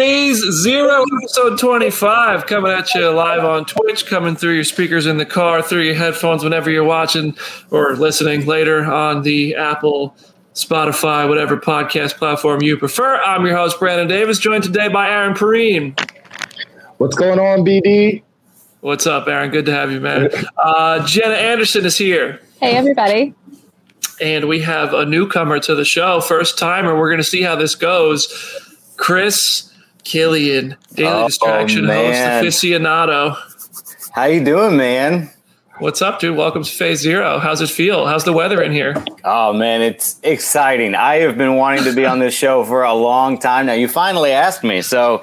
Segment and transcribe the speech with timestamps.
[0.00, 5.18] Phase Zero, episode 25, coming at you live on Twitch, coming through your speakers in
[5.18, 7.36] the car, through your headphones whenever you're watching
[7.70, 10.16] or listening later on the Apple,
[10.54, 13.16] Spotify, whatever podcast platform you prefer.
[13.16, 15.92] I'm your host, Brandon Davis, joined today by Aaron Perine.
[16.96, 18.22] What's going on, BD?
[18.80, 19.50] What's up, Aaron?
[19.50, 20.30] Good to have you, man.
[20.56, 22.40] Uh, Jenna Anderson is here.
[22.58, 23.34] Hey, everybody.
[24.18, 26.98] And we have a newcomer to the show, first timer.
[26.98, 28.32] We're going to see how this goes.
[28.96, 29.69] Chris
[30.04, 32.42] Killian, Daily Oh, Distraction man.
[32.44, 33.36] host, aficionado.
[34.12, 35.30] How you doing, man?
[35.78, 36.36] What's up, dude?
[36.36, 37.38] Welcome to Phase Zero.
[37.38, 38.06] How's it feel?
[38.06, 39.02] How's the weather in here?
[39.24, 40.94] Oh man, it's exciting.
[40.94, 43.72] I have been wanting to be on this show for a long time now.
[43.72, 45.22] You finally asked me, so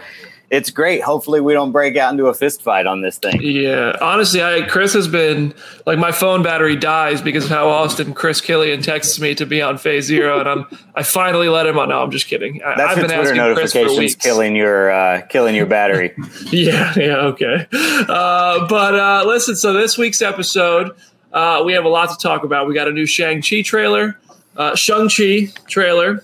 [0.49, 1.01] it's great.
[1.01, 3.41] Hopefully, we don't break out into a fist fight on this thing.
[3.41, 5.53] Yeah, honestly, I Chris has been
[5.85, 9.61] like my phone battery dies because of how often Chris Killian texts me to be
[9.61, 11.89] on Phase Zero, and I'm I finally let him on.
[11.89, 12.61] No, I'm just kidding.
[12.63, 14.15] I, That's I've been Twitter asking Chris for notifications weeks.
[14.15, 16.13] killing your uh, killing your battery.
[16.49, 17.67] Yeah, yeah, okay.
[17.73, 20.91] Uh, but uh, listen, so this week's episode,
[21.33, 22.67] uh, we have a lot to talk about.
[22.67, 24.17] We got a new Shang-Chi trailer,
[24.55, 26.21] uh, Shang-Chi trailer.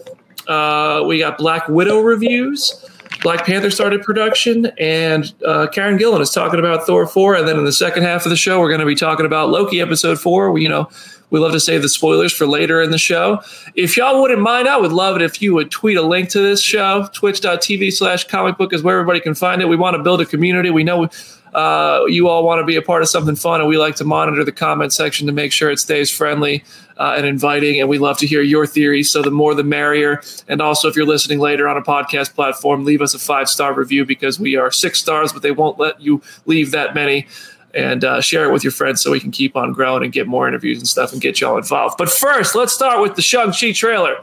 [0.47, 2.85] Uh, we got Black Widow reviews.
[3.23, 7.35] Black Panther started production, and uh, Karen Gillan is talking about Thor 4.
[7.35, 9.49] And then in the second half of the show, we're going to be talking about
[9.49, 10.51] Loki episode 4.
[10.51, 10.89] We, you know,
[11.29, 13.41] we love to save the spoilers for later in the show.
[13.75, 16.41] If y'all wouldn't mind, I would love it if you would tweet a link to
[16.41, 17.07] this show.
[17.13, 19.69] Twitch.tv slash comic book is where everybody can find it.
[19.69, 20.69] We want to build a community.
[20.69, 21.07] We know
[21.53, 24.03] uh, you all want to be a part of something fun, and we like to
[24.03, 26.63] monitor the comment section to make sure it stays friendly
[26.97, 27.79] uh, and inviting.
[27.79, 29.09] And we love to hear your theories.
[29.09, 30.21] So the more the merrier.
[30.47, 33.73] And also, if you're listening later on a podcast platform, leave us a five star
[33.73, 37.27] review because we are six stars, but they won't let you leave that many.
[37.75, 40.27] And uh, share it with your friends so we can keep on growing and get
[40.27, 41.97] more interviews and stuff and get y'all involved.
[41.97, 44.17] But first, let's start with the Shang-Chi trailer.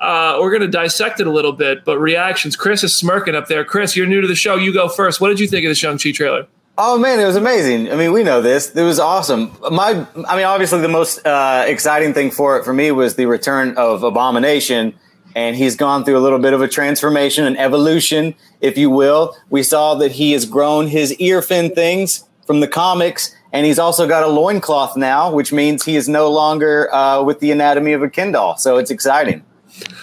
[0.00, 2.54] Uh, we're going to dissect it a little bit, but reactions.
[2.54, 3.64] Chris is smirking up there.
[3.64, 4.54] Chris, you're new to the show.
[4.54, 5.20] You go first.
[5.20, 6.46] What did you think of the Shang-Chi trailer?
[6.80, 7.90] Oh man, it was amazing.
[7.90, 8.70] I mean, we know this.
[8.70, 9.50] It was awesome.
[9.68, 13.26] My, I mean, obviously, the most uh, exciting thing for it for me was the
[13.26, 14.94] return of Abomination,
[15.34, 19.36] and he's gone through a little bit of a transformation, an evolution, if you will.
[19.50, 23.80] We saw that he has grown his ear fin things from the comics, and he's
[23.80, 27.92] also got a loincloth now, which means he is no longer uh, with the anatomy
[27.92, 28.56] of a Ken doll.
[28.56, 29.44] So it's exciting.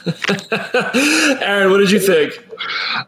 [1.42, 2.34] Aaron, what did you think?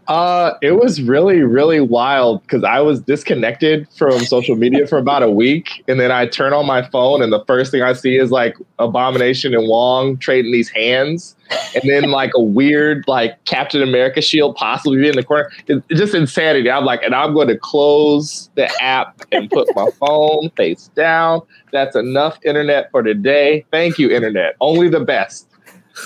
[0.07, 5.23] Uh, it was really, really wild because I was disconnected from social media for about
[5.23, 8.17] a week, and then I turn on my phone, and the first thing I see
[8.17, 11.35] is like Abomination and Wong trading these hands,
[11.75, 15.49] and then like a weird like Captain America shield possibly in the corner.
[15.67, 16.69] It's just insanity.
[16.69, 21.41] I'm like, and I'm going to close the app and put my phone face down.
[21.71, 23.65] That's enough internet for today.
[23.71, 24.55] Thank you, internet.
[24.59, 25.47] Only the best.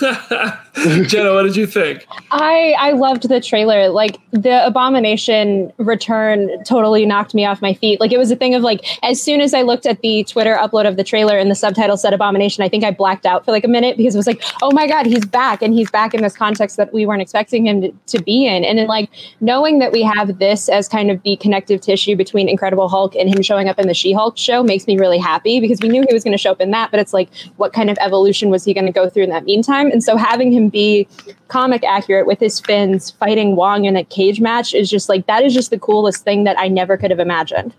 [1.06, 2.06] Jenna, what did you think?
[2.30, 3.90] I I loved the trailer.
[3.90, 8.00] Like the abomination return totally knocked me off my feet.
[8.00, 10.56] Like it was a thing of like as soon as I looked at the Twitter
[10.56, 13.52] upload of the trailer and the subtitle said abomination, I think I blacked out for
[13.52, 16.14] like a minute because it was like, oh my god, he's back and he's back
[16.14, 18.64] in this context that we weren't expecting him to, to be in.
[18.64, 19.10] And then like
[19.40, 23.28] knowing that we have this as kind of the connective tissue between Incredible Hulk and
[23.28, 26.14] him showing up in the She-Hulk show makes me really happy because we knew he
[26.14, 28.64] was going to show up in that, but it's like what kind of evolution was
[28.64, 29.81] he going to go through in that meantime?
[29.90, 31.08] And so having him be
[31.48, 35.44] comic accurate with his fins fighting Wong in a cage match is just like that
[35.44, 37.74] is just the coolest thing that I never could have imagined.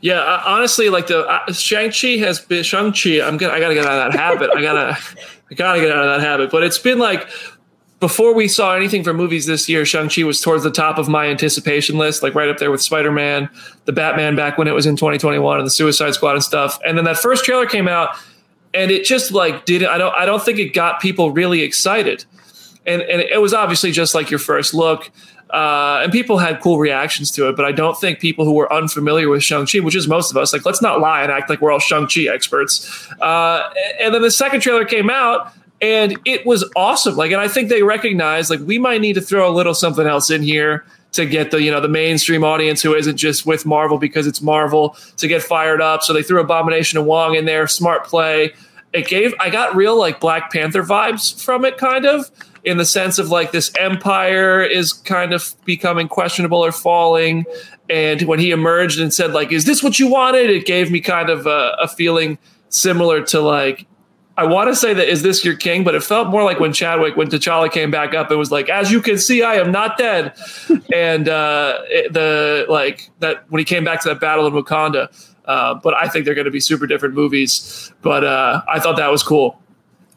[0.00, 3.20] Yeah, uh, honestly, like the uh, Shang Chi has been Shang Chi.
[3.20, 4.50] I'm gonna, I gotta get out of that habit.
[4.54, 4.98] I gotta,
[5.50, 6.50] I gotta get out of that habit.
[6.50, 7.28] But it's been like
[8.00, 9.84] before we saw anything from movies this year.
[9.84, 12.82] Shang Chi was towards the top of my anticipation list, like right up there with
[12.82, 13.48] Spider Man,
[13.84, 16.78] the Batman back when it was in 2021, and the Suicide Squad and stuff.
[16.84, 18.16] And then that first trailer came out,
[18.76, 22.24] and it just like didn't I don't, I don't think it got people really excited.
[22.86, 25.10] and and it was obviously just like your first look.
[25.48, 28.70] Uh, and people had cool reactions to it, but I don't think people who were
[28.72, 31.60] unfamiliar with Shang-Chi, which is most of us, like, let's not lie and act like
[31.60, 33.08] we're all Shang-Chi experts.
[33.20, 33.62] Uh,
[34.00, 37.14] and then the second trailer came out, and it was awesome.
[37.14, 40.04] Like, and I think they recognized, like, we might need to throw a little something
[40.04, 43.64] else in here to get the you know the mainstream audience who isn't just with
[43.64, 46.02] Marvel because it's Marvel to get fired up.
[46.02, 47.68] So they threw Abomination and Wong in there.
[47.68, 48.52] Smart play.
[48.96, 52.30] It gave I got real like Black Panther vibes from it, kind of
[52.64, 57.44] in the sense of like this empire is kind of becoming questionable or falling.
[57.90, 61.00] And when he emerged and said like, "Is this what you wanted?" It gave me
[61.00, 62.38] kind of a, a feeling
[62.70, 63.86] similar to like
[64.38, 66.72] I want to say that is this your king, but it felt more like when
[66.72, 69.72] Chadwick, when T'Challa came back up, it was like, as you can see, I am
[69.72, 70.34] not dead.
[70.94, 75.08] and uh, it, the like that when he came back to that battle in Wakanda.
[75.46, 77.92] Uh, but I think they're going to be super different movies.
[78.02, 79.60] But uh, I thought that was cool.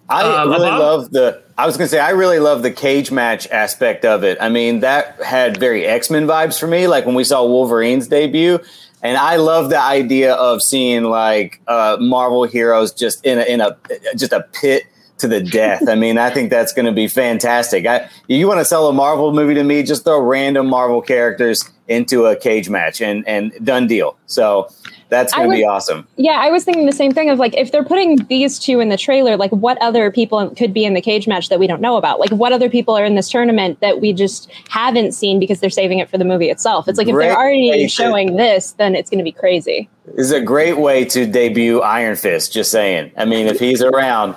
[0.10, 0.80] I Uh, really Bob?
[0.80, 1.42] love the.
[1.57, 4.38] I was going to say I really love the cage match aspect of it.
[4.42, 8.07] I mean, that had very X Men vibes for me, like when we saw Wolverine's
[8.07, 8.60] debut.
[9.01, 13.62] And I love the idea of seeing like uh, Marvel heroes just in a, in
[13.62, 13.78] a
[14.16, 14.84] just a pit
[15.19, 15.88] to the death.
[15.88, 17.86] I mean, I think that's going to be fantastic.
[17.86, 19.84] I, you want to sell a Marvel movie to me?
[19.84, 24.18] Just throw random Marvel characters into a cage match and and done deal.
[24.25, 24.69] So
[25.09, 26.07] that's going to be awesome.
[26.17, 28.89] Yeah, I was thinking the same thing of like if they're putting these two in
[28.89, 31.81] the trailer, like what other people could be in the cage match that we don't
[31.81, 32.19] know about?
[32.19, 35.69] Like what other people are in this tournament that we just haven't seen because they're
[35.69, 36.88] saving it for the movie itself?
[36.88, 39.31] It's like if Great they're already way to- showing this, then it's going to be
[39.31, 39.89] crazy.
[40.06, 42.53] This is a great way to debut Iron Fist.
[42.53, 43.11] Just saying.
[43.17, 44.35] I mean, if he's around,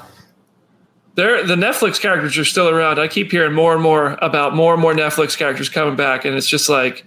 [1.14, 2.98] They're, the Netflix characters are still around.
[2.98, 6.34] I keep hearing more and more about more and more Netflix characters coming back, and
[6.34, 7.04] it's just like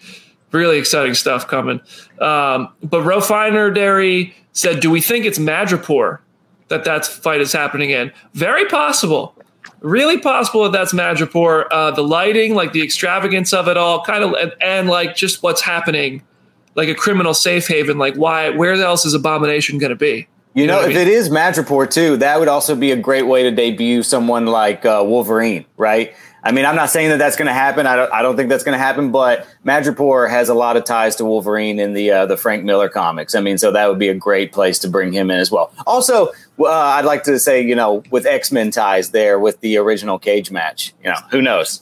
[0.51, 1.81] really exciting stuff coming.
[2.19, 6.19] Um, but Refinery said, "Do we think it's Madripoor
[6.68, 8.12] that that fight is happening in?
[8.33, 9.36] Very possible."
[9.81, 11.65] Really possible that that's Madripoor.
[11.69, 15.44] Uh, the lighting, like the extravagance of it all, kind of, and, and like just
[15.44, 16.24] what's happening,
[16.75, 17.98] like a criminal safe haven.
[17.98, 18.50] Like, why?
[18.50, 20.27] Where else is Abomination going to be?
[20.56, 20.98] you know, I if mean?
[20.98, 24.86] it is Madripoor too, that would also be a great way to debut someone like
[24.86, 26.15] uh, Wolverine, right?
[26.45, 27.88] I mean, I'm not saying that that's going to happen.
[27.88, 30.86] I don't, I don't think that's going to happen, but Madripoor has a lot of
[30.86, 33.33] ties to Wolverine in the uh, the Frank Miller comics.
[33.33, 35.74] I mean, so that would be a great place to bring him in as well.
[35.88, 36.27] Also,
[36.59, 40.19] uh, I'd like to say, you know, with X Men ties there with the original
[40.19, 41.81] Cage match, you know, who knows?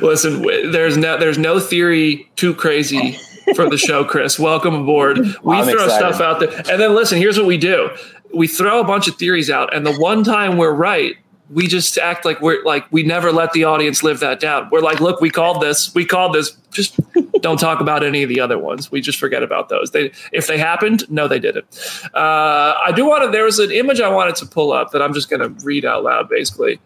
[0.00, 0.40] Listen,
[0.72, 3.18] there's no there's no theory too crazy
[3.54, 4.38] for the show, Chris.
[4.38, 5.18] Welcome aboard.
[5.18, 6.14] We I'm throw excited.
[6.14, 7.18] stuff out there, and then listen.
[7.18, 7.90] Here's what we do:
[8.34, 11.16] we throw a bunch of theories out, and the one time we're right,
[11.50, 14.68] we just act like we're like we never let the audience live that down.
[14.70, 15.94] We're like, look, we called this.
[15.94, 16.56] We called this.
[16.70, 16.98] Just
[17.40, 18.92] don't talk about any of the other ones.
[18.92, 19.92] We just forget about those.
[19.92, 21.66] They if they happened, no, they didn't.
[22.14, 23.30] Uh, I do want to.
[23.30, 25.84] There was an image I wanted to pull up that I'm just going to read
[25.84, 26.80] out loud, basically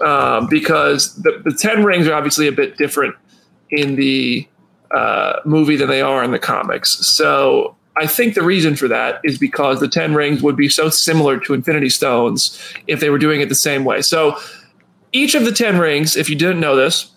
[0.00, 3.14] um, because the, the Ten Rings are obviously a bit different
[3.70, 4.46] in the
[4.90, 7.06] uh, movie than they are in the comics.
[7.06, 10.90] So I think the reason for that is because the Ten Rings would be so
[10.90, 14.02] similar to Infinity Stones if they were doing it the same way.
[14.02, 14.38] So
[15.12, 17.10] each of the Ten Rings, if you didn't know this,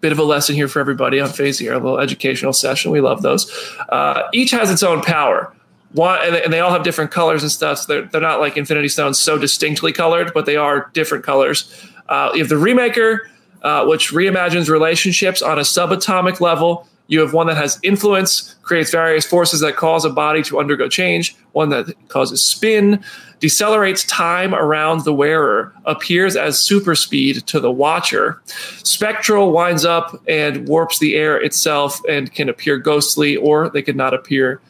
[0.00, 2.90] bit of a lesson here for everybody on Phase here, a little educational session.
[2.90, 3.50] We love those.
[3.88, 5.52] Uh, each has its own power.
[5.92, 7.78] One, and, they, and they all have different colors and stuff.
[7.78, 11.84] So they're, they're not like Infinity Stones so distinctly colored, but they are different colors.
[12.08, 13.20] Uh, you have the Remaker,
[13.62, 16.86] uh, which reimagines relationships on a subatomic level.
[17.08, 20.88] You have one that has influence, creates various forces that cause a body to undergo
[20.88, 23.02] change, one that causes spin,
[23.40, 28.42] decelerates time around the wearer, appears as super speed to the watcher.
[28.84, 33.96] Spectral winds up and warps the air itself and can appear ghostly, or they could
[33.96, 34.60] not appear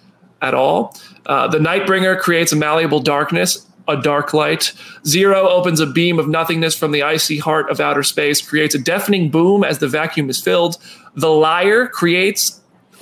[0.40, 0.96] at all.
[1.26, 4.72] Uh, the Nightbringer creates a malleable darkness, a dark light.
[5.06, 8.78] Zero opens a beam of nothingness from the icy heart of outer space, creates a
[8.78, 10.76] deafening boom as the vacuum is filled.
[11.14, 12.60] The Liar creates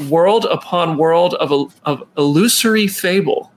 [0.08, 3.52] world upon world of, of illusory fable,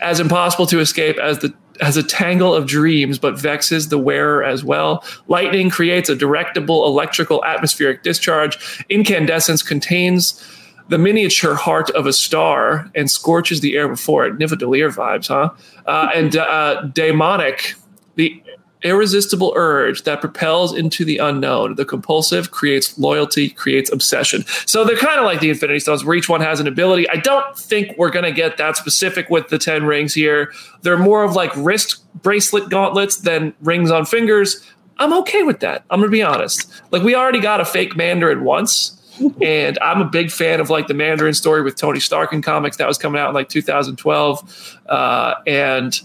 [0.00, 4.44] as impossible to escape as the as a tangle of dreams, but vexes the wearer
[4.44, 5.04] as well.
[5.26, 8.84] Lightning creates a directable electrical atmospheric discharge.
[8.88, 10.40] Incandescence contains
[10.88, 14.38] the miniature heart of a star and scorches the air before it.
[14.38, 15.50] Nivedalier vibes, huh?
[15.86, 17.74] Uh, and uh, demonic,
[18.16, 18.42] the
[18.82, 21.74] irresistible urge that propels into the unknown.
[21.74, 24.44] The compulsive creates loyalty, creates obsession.
[24.66, 27.08] So they're kind of like the Infinity Stones, where each one has an ability.
[27.08, 30.52] I don't think we're going to get that specific with the 10 rings here.
[30.82, 34.62] They're more of like wrist bracelet gauntlets than rings on fingers.
[34.98, 35.84] I'm okay with that.
[35.90, 36.70] I'm going to be honest.
[36.92, 39.00] Like, we already got a fake Mandarin once
[39.42, 42.76] and I'm a big fan of like the Mandarin story with Tony Stark in comics
[42.78, 44.78] that was coming out in like 2012.
[44.86, 46.00] Uh, and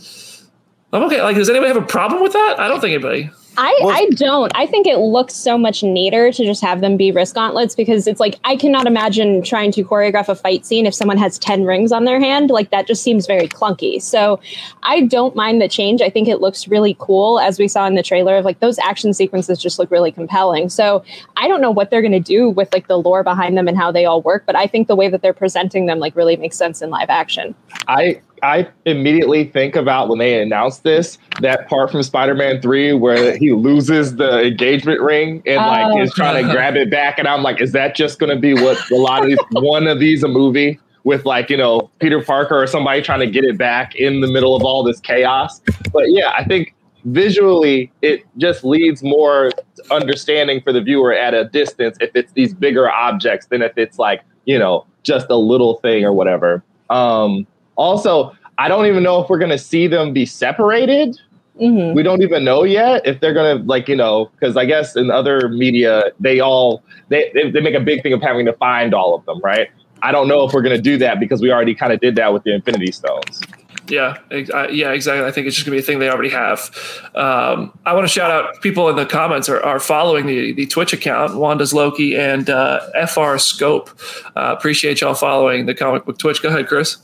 [0.94, 1.22] I'm okay.
[1.22, 2.56] Like, does anybody have a problem with that?
[2.60, 3.30] I don't think anybody.
[3.62, 4.54] I, well, I don't.
[4.56, 8.08] I think it looks so much neater to just have them be wrist gauntlets because
[8.08, 11.66] it's like I cannot imagine trying to choreograph a fight scene if someone has 10
[11.66, 12.52] rings on their hand.
[12.52, 14.02] Like that just seems very clunky.
[14.02, 14.40] So
[14.84, 16.02] I don't mind the change.
[16.02, 18.80] I think it looks really cool as we saw in the trailer of like those
[18.80, 20.70] action sequences just look really compelling.
[20.70, 21.04] So
[21.36, 23.92] I don't know what they're gonna do with like the lore behind them and how
[23.92, 26.56] they all work, but I think the way that they're presenting them like really makes
[26.56, 27.54] sense in live action.
[27.90, 33.38] I I immediately think about when they announced this that part from Spider-Man Three where
[33.38, 36.02] he loses the engagement ring and like oh.
[36.02, 38.54] is trying to grab it back, and I'm like, is that just going to be
[38.54, 42.22] what a lot of these one of these a movie with like you know Peter
[42.22, 45.62] Parker or somebody trying to get it back in the middle of all this chaos?
[45.92, 49.52] But yeah, I think visually it just leads more
[49.90, 53.98] understanding for the viewer at a distance if it's these bigger objects than if it's
[53.98, 56.64] like you know just a little thing or whatever.
[56.90, 57.46] Um,
[57.80, 61.18] also, I don't even know if we're going to see them be separated.
[61.60, 61.96] Mm-hmm.
[61.96, 64.96] We don't even know yet if they're going to like, you know, because I guess
[64.96, 68.94] in other media, they all, they, they make a big thing of having to find
[68.94, 69.70] all of them, right?
[70.02, 72.16] I don't know if we're going to do that because we already kind of did
[72.18, 73.42] that with the Infinity Stones.
[73.90, 75.26] Yeah, yeah, exactly.
[75.26, 76.70] I think it's just gonna be a thing they already have.
[77.16, 80.68] Um, I want to shout out people in the comments are, are following the, the
[80.68, 83.90] Twitch account, Wanda's Loki and uh, FR Scope.
[84.36, 86.44] Uh, appreciate y'all following the comic book Twitch.
[86.44, 86.98] Go ahead, Chris.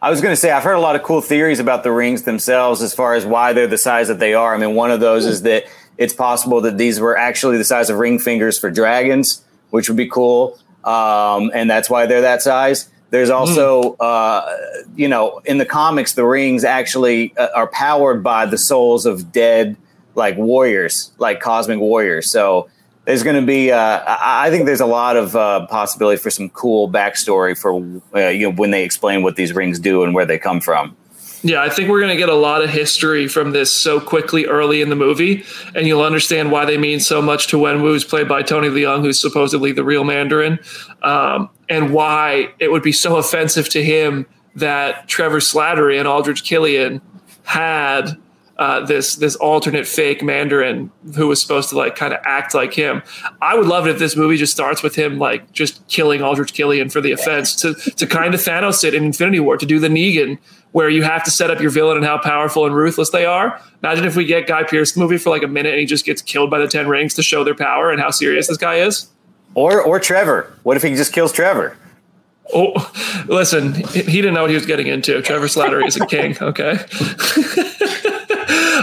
[0.00, 2.22] I was going to say, I've heard a lot of cool theories about the rings
[2.22, 4.54] themselves as far as why they're the size that they are.
[4.54, 5.64] I mean, one of those is that
[5.96, 9.96] it's possible that these were actually the size of ring fingers for dragons, which would
[9.96, 10.58] be cool.
[10.84, 12.88] Um, and that's why they're that size.
[13.10, 13.96] There's also, mm.
[13.98, 19.04] uh, you know, in the comics, the rings actually uh, are powered by the souls
[19.04, 19.76] of dead,
[20.14, 22.30] like warriors, like cosmic warriors.
[22.30, 22.68] So
[23.08, 23.72] there's going to be.
[23.72, 27.72] Uh, I think there's a lot of uh, possibility for some cool backstory for
[28.14, 30.94] uh, you know when they explain what these rings do and where they come from.
[31.42, 34.44] Yeah, I think we're going to get a lot of history from this so quickly
[34.44, 35.42] early in the movie,
[35.74, 39.00] and you'll understand why they mean so much to Wenwu, who's played by Tony Leung,
[39.00, 40.58] who's supposedly the real Mandarin,
[41.02, 46.44] um, and why it would be so offensive to him that Trevor Slattery and Aldrich
[46.44, 47.00] Killian
[47.44, 48.18] had
[48.58, 52.74] uh, this this alternate fake Mandarin who was supposed to like kind of act like
[52.74, 53.02] him.
[53.40, 56.52] I would love it if this movie just starts with him like just killing Aldrich
[56.52, 59.78] Killian for the offense to to kind of Thanos it in Infinity War to do
[59.78, 60.38] the Negan
[60.72, 63.60] where you have to set up your villain and how powerful and ruthless they are.
[63.82, 66.20] Imagine if we get Guy Pearce movie for like a minute and he just gets
[66.20, 69.08] killed by the Ten Rings to show their power and how serious this guy is.
[69.54, 70.52] Or or Trevor.
[70.64, 71.76] What if he just kills Trevor?
[72.54, 72.90] Oh,
[73.26, 75.20] listen, he didn't know what he was getting into.
[75.20, 76.34] Trevor Slattery is a king.
[76.40, 76.78] Okay.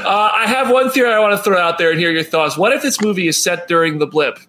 [0.04, 2.58] Uh, I have one theory I want to throw out there and hear your thoughts.
[2.58, 4.40] What if this movie is set during the blip?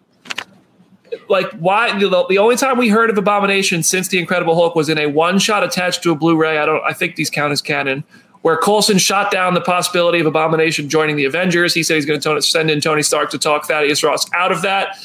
[1.28, 1.98] Like, why?
[1.98, 5.06] The, the only time we heard of Abomination since the Incredible Hulk was in a
[5.06, 6.58] one shot attached to a Blu-ray.
[6.58, 6.82] I don't.
[6.84, 8.04] I think these count as canon.
[8.42, 11.74] Where Coulson shot down the possibility of Abomination joining the Avengers.
[11.74, 14.62] He said he's going to send in Tony Stark to talk Thaddeus Ross out of
[14.62, 14.98] that.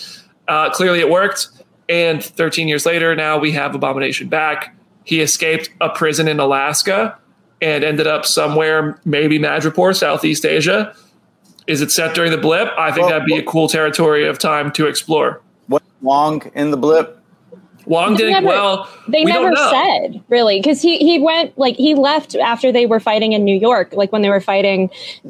[0.48, 1.50] Uh, clearly, it worked.
[1.90, 4.76] And 13 years later, now we have Abomination back.
[5.04, 7.18] He escaped a prison in Alaska
[7.62, 10.96] and ended up somewhere, maybe Madripoor, Southeast Asia.
[11.68, 12.70] Is it set during the blip?
[12.78, 15.42] I think well, that'd be a cool territory of time to explore.
[15.68, 17.22] What Wong in the blip?
[17.86, 18.90] Wong did never, well.
[19.08, 23.00] They we never said really because he he went like he left after they were
[23.00, 24.90] fighting in New York, like when they were fighting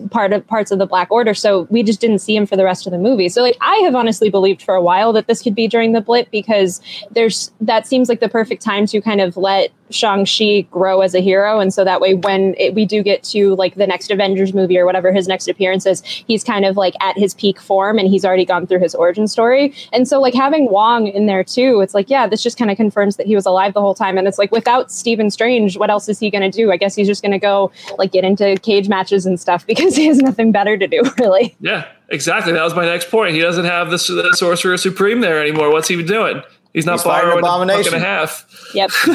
[0.10, 1.34] part of parts of the Black Order.
[1.34, 3.30] So we just didn't see him for the rest of the movie.
[3.30, 6.02] So like I have honestly believed for a while that this could be during the
[6.02, 11.02] blip because there's that seems like the perfect time to kind of let Shang-Chi grow
[11.02, 11.60] as a hero.
[11.60, 14.78] And so that way, when it, we do get to like the next Avengers movie
[14.78, 18.08] or whatever his next appearance is, he's kind of like at his peak form and
[18.08, 19.74] he's already gone through his origin story.
[19.94, 22.78] And so, like, having Wong in there too, it's like, yeah, this just kind of
[22.78, 24.18] confirms that he was alive the whole time.
[24.18, 26.72] And it's like, without Stephen Strange, what else is he going to do?
[26.72, 29.96] I guess he's just going to go like get into cage matches and stuff because
[29.96, 31.56] he has nothing better to do, really.
[31.60, 32.54] Yeah, exactly.
[32.54, 33.34] That was my next point.
[33.34, 35.72] He doesn't have the, the Sorcerer Supreme there anymore.
[35.72, 36.42] What's he doing?
[36.74, 38.48] He's not He's borrowing a buck and a half.
[38.74, 38.92] Yep.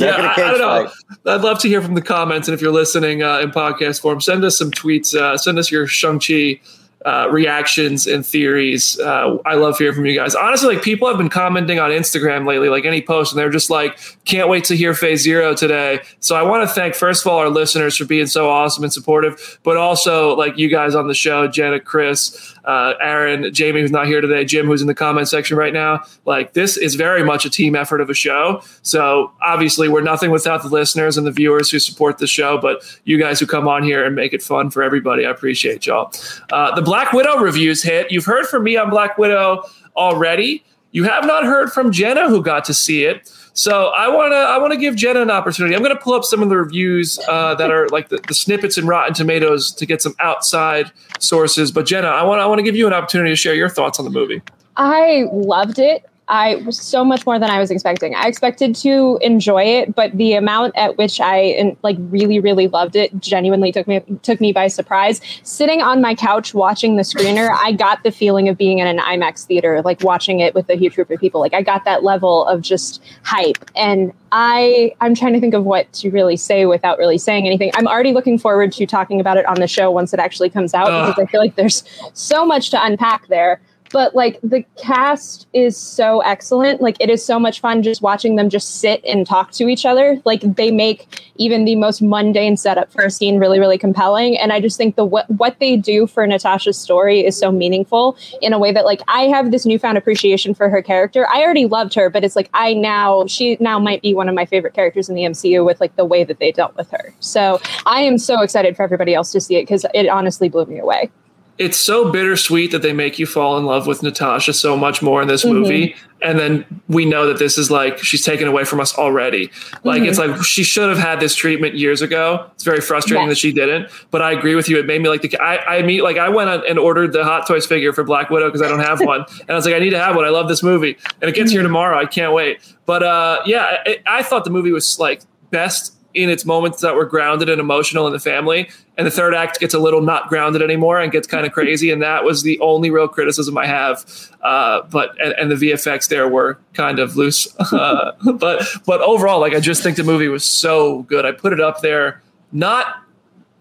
[0.00, 0.90] yeah, I, I, don't know.
[1.26, 4.20] I'd love to hear from the comments, and if you're listening uh, in podcast form,
[4.20, 5.14] send us some tweets.
[5.14, 6.60] Uh, send us your Shang Chi
[7.04, 8.98] uh, reactions and theories.
[8.98, 10.34] Uh, I love hearing from you guys.
[10.34, 13.70] Honestly, like people have been commenting on Instagram lately, like any post, and they're just
[13.70, 17.30] like, "Can't wait to hear Phase Zero today." So I want to thank first of
[17.30, 21.06] all our listeners for being so awesome and supportive, but also like you guys on
[21.06, 24.94] the show, Janet, Chris, uh, Aaron, Jamie, who's not here today, Jim, who's in the
[24.94, 26.02] comment section right now.
[26.24, 28.62] Like this is very much a team effort of a show.
[28.82, 32.82] So obviously, we're nothing without the listeners and the viewers who support the show, but
[33.04, 36.12] you guys who come on here and make it fun for everybody, I appreciate y'all.
[36.50, 38.12] Uh, the Black Widow reviews hit.
[38.12, 39.64] You've heard from me on Black Widow
[39.96, 43.28] already You have not heard from Jenna, who got to see it.
[43.54, 45.74] So I want to I want to give Jenna an opportunity.
[45.74, 48.34] I'm going to pull up some of the reviews uh, that are like the, the,
[48.34, 51.72] snippets in Rotten Tomatoes to get some outside sources.
[51.72, 53.98] But Jenna, I want I want to give you an opportunity to share your thoughts
[53.98, 54.40] on the movie.
[54.76, 56.08] I loved it.
[56.28, 58.14] I was so much more than I was expecting.
[58.14, 62.96] I expected to enjoy it, but the amount at which I like really, really loved
[62.96, 65.20] it genuinely took me took me by surprise.
[65.44, 68.98] Sitting on my couch watching the screener, I got the feeling of being in an
[68.98, 71.40] IMAX theater, like watching it with a huge group of people.
[71.40, 75.64] Like I got that level of just hype, and I I'm trying to think of
[75.64, 77.70] what to really say without really saying anything.
[77.74, 80.74] I'm already looking forward to talking about it on the show once it actually comes
[80.74, 81.06] out uh.
[81.06, 83.60] because I feel like there's so much to unpack there
[83.92, 86.80] but like the cast is so excellent.
[86.80, 89.86] Like it is so much fun just watching them just sit and talk to each
[89.86, 90.20] other.
[90.24, 94.38] Like they make even the most mundane setup for a scene really really compelling.
[94.38, 98.16] And i just think the what, what they do for natasha's story is so meaningful
[98.40, 101.26] in a way that like i have this newfound appreciation for her character.
[101.28, 104.34] I already loved her but it's like i now she now might be one of
[104.34, 107.14] my favorite characters in the mcu with like the way that they dealt with her.
[107.20, 110.66] So i am so excited for everybody else to see it because it honestly blew
[110.66, 111.10] me away
[111.58, 115.22] it's so bittersweet that they make you fall in love with Natasha so much more
[115.22, 115.54] in this mm-hmm.
[115.54, 115.96] movie.
[116.22, 119.50] And then we know that this is like she's taken away from us already.
[119.84, 120.08] Like mm-hmm.
[120.08, 122.50] it's like she should have had this treatment years ago.
[122.54, 123.90] It's very frustrating that she didn't.
[124.10, 124.78] But I agree with you.
[124.78, 127.46] It made me like the I I mean like I went and ordered the Hot
[127.46, 129.78] Toys figure for Black Widow because I don't have one, and I was like I
[129.78, 130.24] need to have one.
[130.24, 131.56] I love this movie, and it gets mm-hmm.
[131.56, 131.98] here tomorrow.
[131.98, 132.60] I can't wait.
[132.86, 136.94] But uh, yeah, I, I thought the movie was like best in its moments that
[136.94, 138.70] were grounded and emotional in the family.
[138.96, 141.90] And the third act gets a little not grounded anymore and gets kind of crazy.
[141.90, 144.30] And that was the only real criticism I have.
[144.40, 147.46] Uh, but and, and, the VFX there were kind of loose.
[147.76, 151.26] Uh, but but overall, like I just think the movie was so good.
[151.26, 153.02] I put it up there, not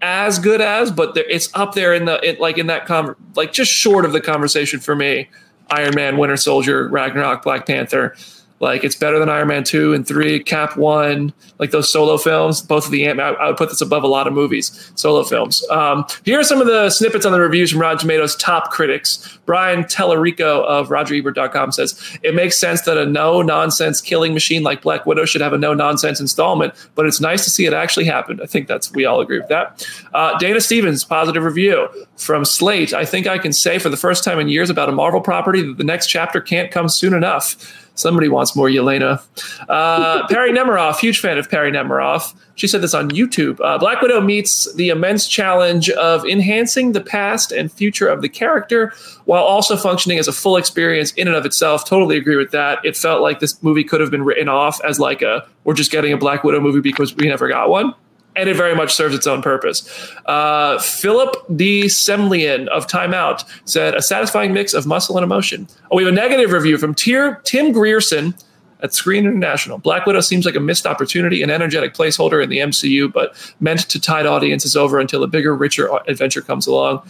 [0.02, 2.90] as good as, but there, it's up there in the it, like in that
[3.36, 5.28] like just short of the conversation for me.
[5.70, 8.16] Iron Man, Winter Soldier, Ragnarok, Black Panther.
[8.60, 12.62] Like it's better than Iron Man two and three, Cap one, like those solo films.
[12.62, 13.20] Both of the Ant.
[13.20, 15.68] I, I would put this above a lot of movies, solo films.
[15.70, 19.40] Um, here are some of the snippets on the reviews from Rotten Tomatoes top critics.
[19.46, 24.82] Brian Tellerico of RogerEbert.com says it makes sense that a no nonsense killing machine like
[24.82, 28.06] Black Widow should have a no nonsense installment, but it's nice to see it actually
[28.06, 28.40] happen.
[28.42, 29.86] I think that's we all agree with that.
[30.14, 32.94] Uh, Dana Stevens positive review from Slate.
[32.94, 35.62] I think I can say for the first time in years about a Marvel property
[35.62, 37.82] that the next chapter can't come soon enough.
[37.96, 39.22] Somebody wants more Yelena.
[39.68, 42.36] Uh, Perry Nemiroff, huge fan of Perry Nemiroff.
[42.56, 43.60] She said this on YouTube.
[43.62, 48.30] Uh, Black Widow meets the immense challenge of enhancing the past and future of the
[48.30, 48.94] character
[49.26, 51.86] while also functioning as a full experience in and of itself.
[51.86, 52.80] Totally agree with that.
[52.86, 55.92] It felt like this movie could have been written off as like a we're just
[55.92, 57.94] getting a Black Widow movie because we never got one
[58.36, 59.88] and it very much serves its own purpose.
[60.26, 65.68] Uh, Philip de Semlyen of Time Out said, a satisfying mix of muscle and emotion.
[65.92, 68.36] Oh, we have a negative review from Tier, Tim Grierson
[68.82, 69.78] at Screen International.
[69.78, 73.82] Black Widow seems like a missed opportunity, an energetic placeholder in the MCU, but meant
[73.90, 77.02] to tide audiences over until a bigger, richer adventure comes along.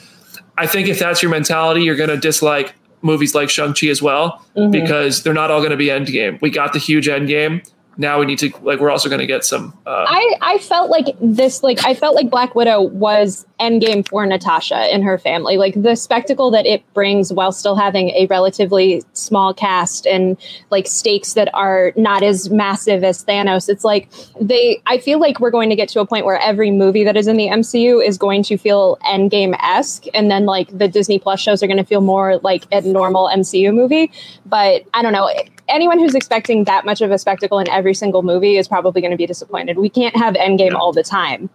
[0.58, 4.44] I think if that's your mentality, you're going to dislike movies like Shang-Chi as well,
[4.56, 4.72] mm-hmm.
[4.72, 6.42] because they're not all going to be endgame.
[6.42, 9.44] We got the huge endgame now we need to like we're also going to get
[9.44, 14.08] some uh, i i felt like this like i felt like black widow was endgame
[14.08, 15.58] for natasha and her family.
[15.58, 20.38] Like the spectacle that it brings while still having a relatively small cast and
[20.70, 25.40] like stakes that are not as massive as thanos it's like they i feel like
[25.40, 28.06] we're going to get to a point where every movie that is in the mcu
[28.06, 31.84] is going to feel endgame-esque and then like the disney plus shows are going to
[31.84, 34.12] feel more like a normal mcu movie.
[34.46, 35.30] But i don't know
[35.68, 39.12] anyone who's expecting that much of a spectacle in every single movie is probably going
[39.12, 39.78] to be disappointed.
[39.78, 40.78] We can't have Endgame yeah.
[40.78, 41.50] all the time.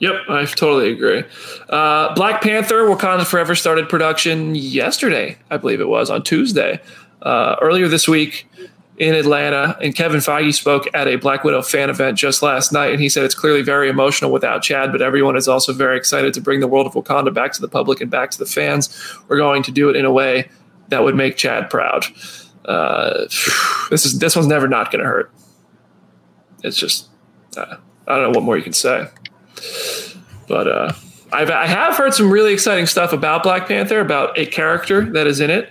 [0.00, 1.24] Yep, I totally agree.
[1.68, 6.80] Uh, Black Panther Wakanda Forever started production yesterday, I believe it was, on Tuesday.
[7.20, 8.46] Uh, earlier this week
[8.98, 12.92] in Atlanta, and Kevin Feige spoke at a Black Widow fan event just last night,
[12.92, 16.32] and he said it's clearly very emotional without Chad, but everyone is also very excited
[16.34, 18.88] to bring the world of Wakanda back to the public and back to the fans.
[19.28, 20.48] We're going to do it in a way
[20.88, 22.06] that would make Chad proud
[22.68, 23.24] uh,
[23.90, 25.32] this is this one's never not going to hurt.
[26.62, 27.08] It's just
[27.56, 27.76] uh,
[28.06, 29.08] I don't know what more you can say,
[30.46, 30.92] but uh,
[31.32, 35.26] I've I have heard some really exciting stuff about Black Panther about a character that
[35.26, 35.70] is in it.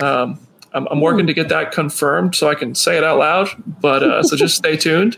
[0.00, 0.38] Um,
[0.72, 3.48] I'm, I'm, working to get that confirmed so I can say it out loud.
[3.80, 5.16] But uh, so just stay tuned.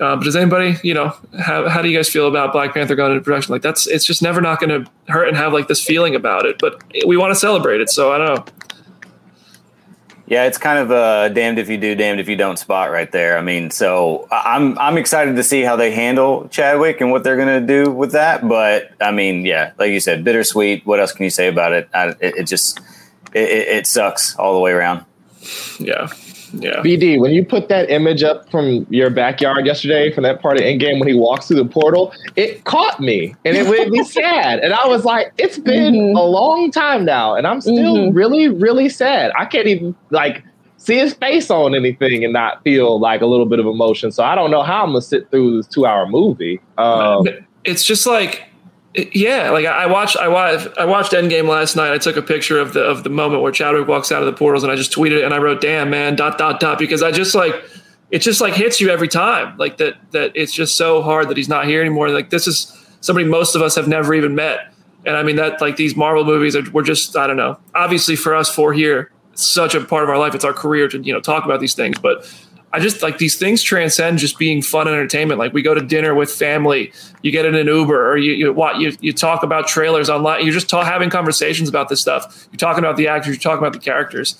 [0.00, 2.96] Uh, but does anybody, you know, how, how do you guys feel about Black Panther
[2.96, 3.52] going into production?
[3.52, 6.46] Like that's it's just never not going to hurt and have like this feeling about
[6.46, 6.56] it.
[6.58, 8.44] But we want to celebrate it, so I don't know.
[10.26, 13.10] Yeah, it's kind of a damned if you do, damned if you don't spot right
[13.12, 13.36] there.
[13.36, 17.36] I mean, so I'm I'm excited to see how they handle Chadwick and what they're
[17.36, 18.48] going to do with that.
[18.48, 20.86] But I mean, yeah, like you said, bittersweet.
[20.86, 21.90] What else can you say about it?
[21.92, 22.80] I, it, it, just
[23.34, 25.04] it, it, sucks all the way around.
[25.78, 26.08] Yeah.
[26.62, 26.80] Yeah.
[26.82, 30.62] BD, when you put that image up from your backyard yesterday from that part of
[30.62, 34.60] Endgame when he walks through the portal, it caught me and it made me sad.
[34.60, 36.16] And I was like, it's been mm-hmm.
[36.16, 38.16] a long time now, and I'm still mm-hmm.
[38.16, 39.32] really, really sad.
[39.38, 40.42] I can't even like
[40.76, 44.12] see his face on anything and not feel like a little bit of emotion.
[44.12, 46.60] So I don't know how I'm gonna sit through this two hour movie.
[46.78, 47.26] Um,
[47.64, 48.44] it's just like
[48.94, 51.92] yeah, like I watched, I watched, I watched Endgame last night.
[51.92, 54.32] I took a picture of the of the moment where Chadwick walks out of the
[54.32, 57.02] portals, and I just tweeted it, and I wrote, "Damn, man!" Dot dot dot, because
[57.02, 57.54] I just like
[58.10, 61.36] it just like hits you every time, like that that it's just so hard that
[61.36, 62.08] he's not here anymore.
[62.10, 64.72] Like this is somebody most of us have never even met,
[65.04, 67.58] and I mean that like these Marvel movies are we're just I don't know.
[67.74, 70.36] Obviously, for us four here, such a part of our life.
[70.36, 72.32] It's our career to you know talk about these things, but
[72.74, 75.38] I just like these things transcend just being fun and entertainment.
[75.38, 78.52] Like we go to dinner with family, you get in an Uber, or you you
[78.52, 80.42] what you, you talk about trailers online.
[80.42, 82.48] You're just ta- having conversations about this stuff.
[82.50, 84.36] You're talking about the actors, you're talking about the characters,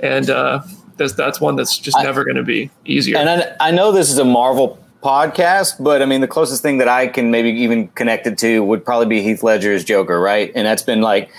[0.00, 0.60] and uh,
[0.98, 3.16] that's that's one that's just I, never going to be easier.
[3.16, 6.76] And I, I know this is a Marvel podcast, but I mean the closest thing
[6.78, 10.52] that I can maybe even connect it to would probably be Heath Ledger's Joker, right?
[10.54, 11.30] And that's been like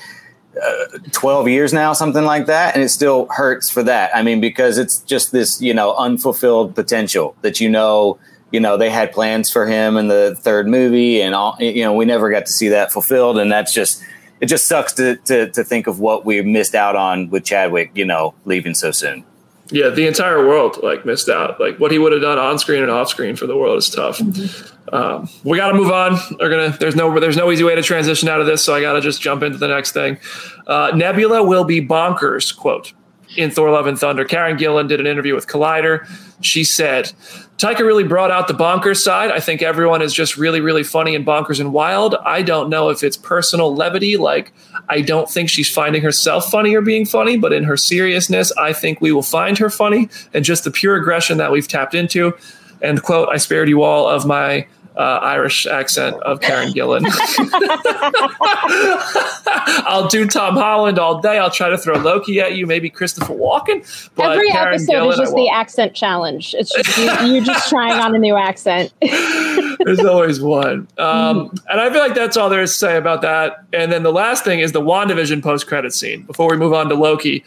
[1.11, 2.75] 12 years now, something like that.
[2.75, 4.15] And it still hurts for that.
[4.15, 8.19] I mean, because it's just this, you know, unfulfilled potential that, you know,
[8.51, 11.93] you know, they had plans for him in the third movie and all, you know,
[11.93, 13.37] we never got to see that fulfilled.
[13.37, 14.03] And that's just,
[14.41, 17.91] it just sucks to, to, to think of what we missed out on with Chadwick,
[17.93, 19.23] you know, leaving so soon.
[19.71, 21.59] Yeah, the entire world like missed out.
[21.59, 23.89] Like what he would have done on screen and off screen for the world is
[23.89, 24.17] tough.
[24.17, 24.95] Mm-hmm.
[24.95, 26.17] Um, we got to move on.
[26.39, 26.75] We're gonna.
[26.77, 27.19] There's no.
[27.19, 29.43] There's no easy way to transition out of this, so I got to just jump
[29.43, 30.17] into the next thing.
[30.65, 32.55] Uh, Nebula will be bonkers.
[32.55, 32.93] Quote
[33.35, 34.25] in Thor: Love and Thunder.
[34.25, 36.07] Karen Gillan did an interview with Collider.
[36.41, 37.11] She said,
[37.57, 39.31] Taika really brought out the bonkers side.
[39.31, 42.15] I think everyone is just really, really funny and bonkers and wild.
[42.23, 44.15] I don't know if it's personal levity.
[44.15, 44.53] Like,
[44.87, 48.71] I don't think she's finding herself funny or being funny, but in her seriousness, I
[48.71, 52.33] think we will find her funny and just the pure aggression that we've tapped into.
[52.81, 54.65] And quote, I spared you all of my
[54.95, 57.05] uh, Irish accent of Karen Gillan.
[59.85, 61.37] I'll do Tom Holland all day.
[61.37, 64.09] I'll try to throw Loki at you, maybe Christopher Walken.
[64.15, 66.55] But Every Karen episode Gillan, is just the accent challenge.
[66.57, 68.93] It's just you, you're just trying on a new accent.
[69.01, 70.87] There's always one.
[70.97, 71.53] Um.
[71.69, 73.63] And I feel like that's all there is to say about that.
[73.73, 76.89] And then the last thing is the WandaVision post credit scene before we move on
[76.89, 77.43] to Loki.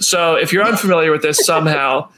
[0.00, 2.08] So if you're unfamiliar with this somehow,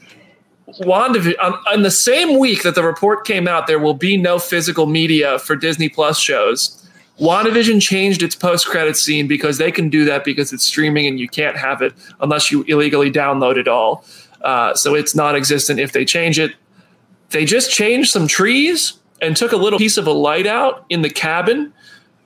[0.81, 4.39] WandaVision on, on the same week that the report came out, there will be no
[4.39, 6.75] physical media for Disney Plus shows.
[7.19, 11.27] WandaVision changed its post-credit scene because they can do that because it's streaming and you
[11.27, 14.05] can't have it unless you illegally download it all.
[14.41, 16.55] Uh, so it's non-existent if they change it.
[17.31, 21.01] They just changed some trees and took a little piece of a light out in
[21.01, 21.73] the cabin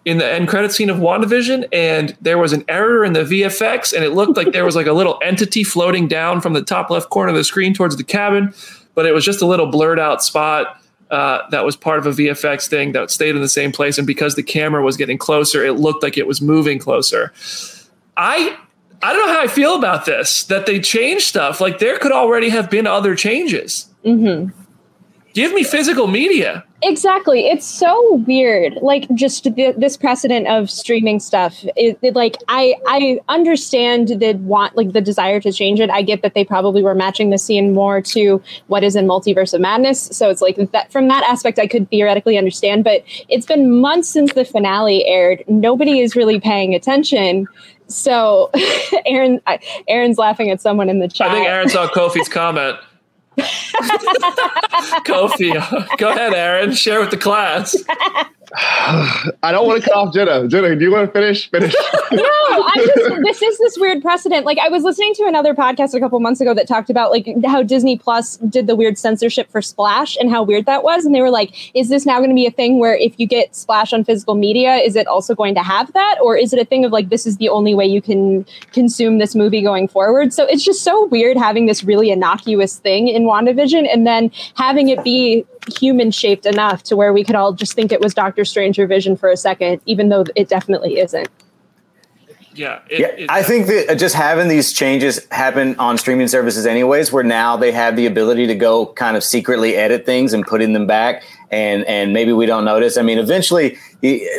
[0.06, 3.94] in the end credit scene of WandaVision, and there was an error in the VFX,
[3.94, 6.90] and it looked like there was like a little entity floating down from the top
[6.90, 8.54] left corner of the screen towards the cabin,
[8.96, 10.80] but it was just a little blurred out spot.
[11.10, 14.08] Uh, that was part of a VFX thing that stayed in the same place, and
[14.08, 17.32] because the camera was getting closer, it looked like it was moving closer.
[18.18, 18.58] I
[19.02, 20.44] I don't know how I feel about this.
[20.46, 21.62] That they changed stuff.
[21.62, 23.88] Like there could already have been other changes.
[24.04, 24.58] Mm-hmm.
[25.34, 26.64] Give me physical media.
[26.86, 27.48] Exactly.
[27.48, 28.78] It's so weird.
[28.82, 31.64] Like just the, this precedent of streaming stuff.
[31.78, 35.90] It, it, like I I understand the want like the desire to change it.
[35.90, 39.54] I get that they probably were matching the scene more to what is in Multiverse
[39.54, 40.10] of Madness.
[40.12, 42.84] So it's like that from that aspect I could theoretically understand.
[42.84, 45.44] But it's been months since the finale aired.
[45.48, 47.48] Nobody is really paying attention.
[47.88, 48.52] So
[49.06, 49.42] Aaron
[49.88, 51.30] Aaron's laughing at someone in the chat.
[51.30, 52.78] I think Aaron saw Kofi's comment.
[55.06, 56.72] Kofi, go ahead, Aaron.
[56.74, 57.76] Share with the class.
[58.56, 60.48] I don't want to cut off Jenna.
[60.48, 61.50] Jenna, do you want to finish?
[61.50, 61.74] Finish.
[62.12, 64.46] no, I just this is this weird precedent.
[64.46, 67.28] Like I was listening to another podcast a couple months ago that talked about like
[67.46, 71.04] how Disney Plus did the weird censorship for Splash and how weird that was.
[71.04, 73.26] And they were like, is this now going to be a thing where if you
[73.26, 76.20] get Splash on physical media, is it also going to have that?
[76.22, 79.18] Or is it a thing of like this is the only way you can consume
[79.18, 80.32] this movie going forward?
[80.32, 84.90] So it's just so weird having this really innocuous thing in WandaVision and then having
[84.90, 85.46] it be
[85.78, 88.88] human shaped enough to where we could all just think it was Doctor Strange or
[88.88, 91.30] Vision for a second, even though it definitely isn't.
[92.56, 93.08] Yeah, it, yeah.
[93.08, 97.58] It, I think that just having these changes happen on streaming services, anyways, where now
[97.58, 100.88] they have the ability to go kind of secretly edit things and put in them
[100.88, 102.98] back, and and maybe we don't notice.
[102.98, 103.78] I mean, eventually,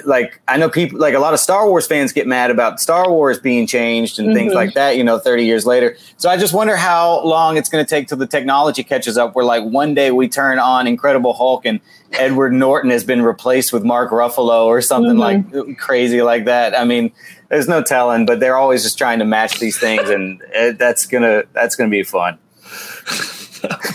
[0.05, 3.11] like I know people, like a lot of Star Wars fans get mad about Star
[3.11, 4.37] Wars being changed and mm-hmm.
[4.37, 4.96] things like that.
[4.96, 5.96] You know, thirty years later.
[6.16, 9.35] So I just wonder how long it's going to take till the technology catches up.
[9.35, 11.81] Where like one day we turn on Incredible Hulk and
[12.18, 15.59] Edward Norton has been replaced with Mark Ruffalo or something mm-hmm.
[15.59, 16.79] like crazy like that.
[16.79, 17.12] I mean,
[17.48, 21.07] there's no telling, but they're always just trying to match these things, and it, that's
[21.07, 22.38] gonna that's gonna be fun.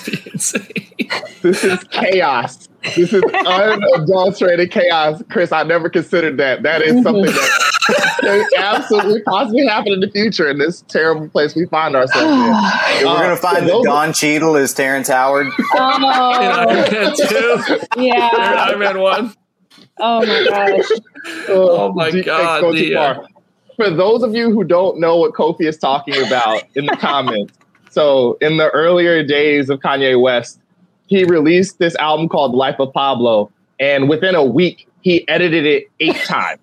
[0.06, 0.32] be
[1.42, 2.68] this is chaos.
[2.96, 5.52] This is unadulterated chaos, Chris.
[5.52, 6.64] I never considered that.
[6.64, 7.79] That is something that
[8.22, 13.06] can absolutely possibly happen in the future in this terrible place we find ourselves in.
[13.06, 15.48] We're uh, gonna find that Don Cheadle is Terrence Howard.
[15.74, 18.02] Oh, in Iron Man two.
[18.02, 18.30] Yeah,
[18.68, 19.34] Iron Man one.
[20.00, 21.00] Oh my gosh.
[21.50, 22.74] oh my god.
[22.74, 23.22] The, uh,
[23.76, 27.54] For those of you who don't know what Kofi is talking about in the comments,
[27.90, 30.60] so in the earlier days of Kanye West,
[31.08, 35.86] he released this album called Life of Pablo, and within a week, he edited it
[36.00, 36.60] eight times.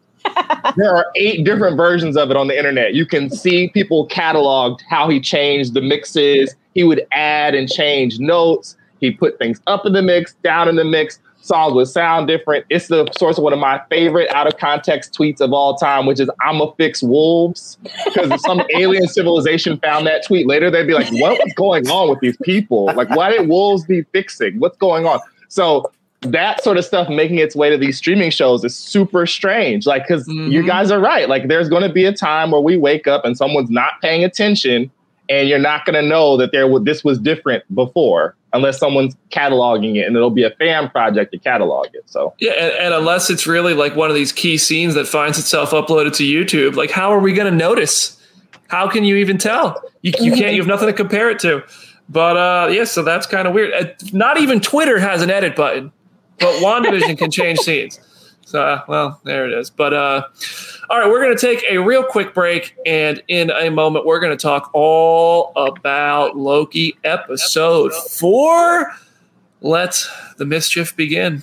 [0.76, 2.94] There are eight different versions of it on the internet.
[2.94, 6.54] You can see people cataloged how he changed the mixes.
[6.74, 8.76] He would add and change notes.
[9.00, 12.66] He put things up in the mix, down in the mix songs would sound different.
[12.70, 16.06] It's the source of one of my favorite out of context tweets of all time,
[16.06, 20.70] which is "I'm a fix wolves." Because if some alien civilization found that tweet later,
[20.70, 22.86] they'd be like, "What was going on with these people?
[22.94, 24.58] Like, why did wolves be fixing?
[24.58, 25.90] What's going on?" So
[26.32, 29.86] that sort of stuff making its way to these streaming shows is super strange.
[29.86, 30.50] Like, because mm-hmm.
[30.50, 31.28] you guys are right.
[31.28, 34.24] Like, there's going to be a time where we wake up and someone's not paying
[34.24, 34.90] attention,
[35.28, 39.96] and you're not going to know that there this was different before unless someone's cataloging
[39.96, 42.02] it and it'll be a fan project to catalog it.
[42.06, 45.38] So yeah, and, and, unless it's really like one of these key scenes that finds
[45.38, 48.16] itself uploaded to YouTube, like how are we going to notice?
[48.68, 49.82] How can you even tell?
[50.02, 50.54] You, you can't.
[50.54, 51.62] You have nothing to compare it to.
[52.08, 53.72] But uh, yeah, so that's kind of weird.
[53.72, 55.92] Uh, not even Twitter has an edit button,
[56.38, 58.01] but WandaVision can change scenes.
[58.46, 59.70] So, well, there it is.
[59.70, 60.22] But uh,
[60.88, 64.20] all right, we're going to take a real quick break, and in a moment, we're
[64.20, 68.92] going to talk all about Loki episode four.
[69.61, 71.42] Let the mischief begin.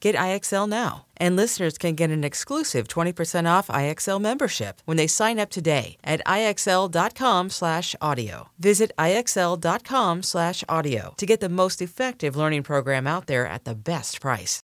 [0.00, 1.06] Get IXL now.
[1.16, 5.96] And listeners can get an exclusive 20% off IXL membership when they sign up today
[6.02, 8.48] at IXL.com/audio.
[8.58, 14.62] Visit IXL.com/audio to get the most effective learning program out there at the best price.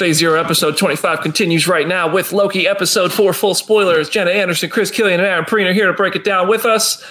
[0.00, 4.08] Phase Zero episode 25 continues right now with Loki episode 4 full spoilers.
[4.08, 7.04] Jenna Anderson, Chris Killian, and Aaron Perine here to break it down with us.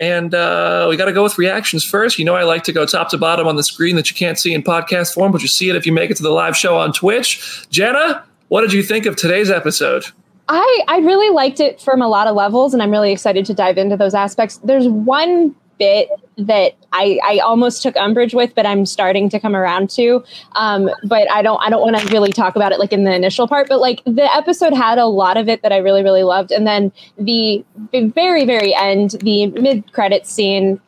[0.00, 2.18] And uh, we got to go with reactions first.
[2.18, 4.38] You know, I like to go top to bottom on the screen that you can't
[4.38, 6.56] see in podcast form, but you see it if you make it to the live
[6.56, 7.66] show on Twitch.
[7.70, 10.06] Jenna, what did you think of today's episode?
[10.48, 13.54] I, I really liked it from a lot of levels, and I'm really excited to
[13.54, 14.58] dive into those aspects.
[14.58, 19.54] There's one bit that I, I almost took umbrage with, but I'm starting to come
[19.54, 20.24] around to.
[20.52, 23.14] Um, but I don't I don't want to really talk about it like in the
[23.14, 23.68] initial part.
[23.68, 26.66] But like the episode had a lot of it that I really really loved, and
[26.66, 30.80] then the, the very very end, the mid credit scene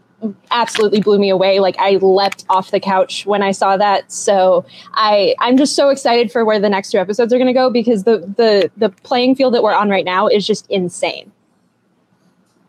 [0.51, 4.65] absolutely blew me away like i leapt off the couch when i saw that so
[4.95, 7.69] i i'm just so excited for where the next two episodes are going to go
[7.69, 11.31] because the the the playing field that we're on right now is just insane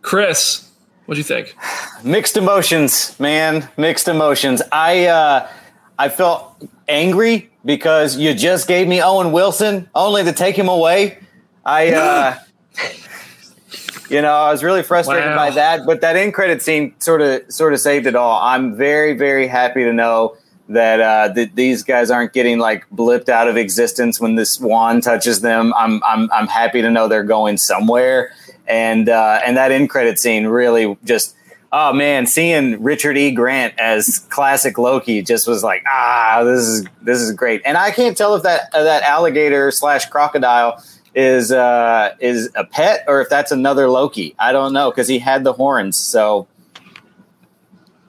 [0.02, 0.67] chris
[1.08, 1.56] what do you think?
[2.04, 3.70] Mixed emotions, man.
[3.78, 4.62] Mixed emotions.
[4.74, 5.50] I uh,
[5.98, 11.18] I felt angry because you just gave me Owen Wilson only to take him away.
[11.66, 12.38] I uh,
[14.10, 15.38] you know, I was really frustrated wow.
[15.38, 18.42] by that, but that end credit scene sort of sort of saved it all.
[18.42, 20.36] I'm very very happy to know
[20.68, 25.04] that uh, that these guys aren't getting like blipped out of existence when this wand
[25.04, 25.74] touches them.
[25.78, 28.34] I'm I'm I'm happy to know they're going somewhere
[28.68, 31.36] and uh, and that end credit scene really just
[31.72, 33.32] oh man, seeing Richard E.
[33.32, 37.62] Grant as classic Loki just was like, ah, this is this is great.
[37.66, 40.84] And I can't tell if that uh, that alligator slash crocodile
[41.16, 44.36] is uh, is a pet or if that's another Loki.
[44.40, 45.98] I don't know because he had the horns.
[45.98, 46.48] So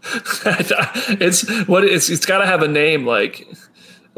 [0.44, 3.48] it's what it's it's got to have a name like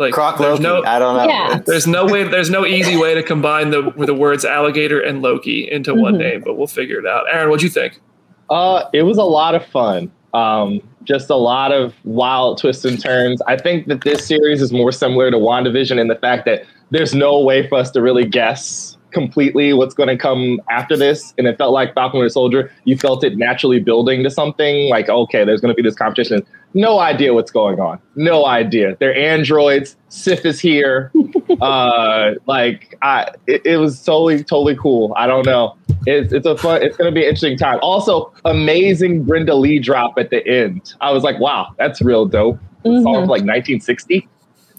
[0.01, 0.83] like Croc there's Loki.
[0.83, 1.29] no I don't know.
[1.29, 1.61] Yeah.
[1.67, 5.71] there's no way there's no easy way to combine the the words alligator and Loki
[5.71, 6.19] into one Mhm.
[6.19, 7.25] name, but we'll figure it out.
[7.33, 8.01] Aaron, what'd you think?
[8.49, 10.11] Uh, it was a lot of fun.
[10.35, 13.41] Um, just a lot of wild twists and turns.
[13.47, 17.15] I think that this series is more similar to WandaVision in the fact that there's
[17.15, 21.35] no way for us to really guess completely what's going to come after this.
[21.39, 25.09] And it felt like Falcon Winter Soldier, you felt it naturally building to something like,
[25.09, 26.45] okay, there's going to be this competition.
[26.75, 27.99] No idea what's going on.
[28.15, 28.97] No idea.
[29.01, 29.97] They're androids.
[30.09, 31.11] Sif is here.
[31.61, 35.13] uh, like, I, it, it was totally, totally cool.
[35.17, 35.77] I don't know.
[36.07, 37.79] It's, it's a fun, it's going to be an interesting time.
[37.83, 40.95] Also, amazing Brenda Lee drop at the end.
[41.01, 42.59] I was like, wow, that's real dope.
[42.85, 43.03] Song Mhm.
[43.03, 44.27] from like 1960.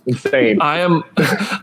[0.05, 0.61] Insane.
[0.61, 1.03] I am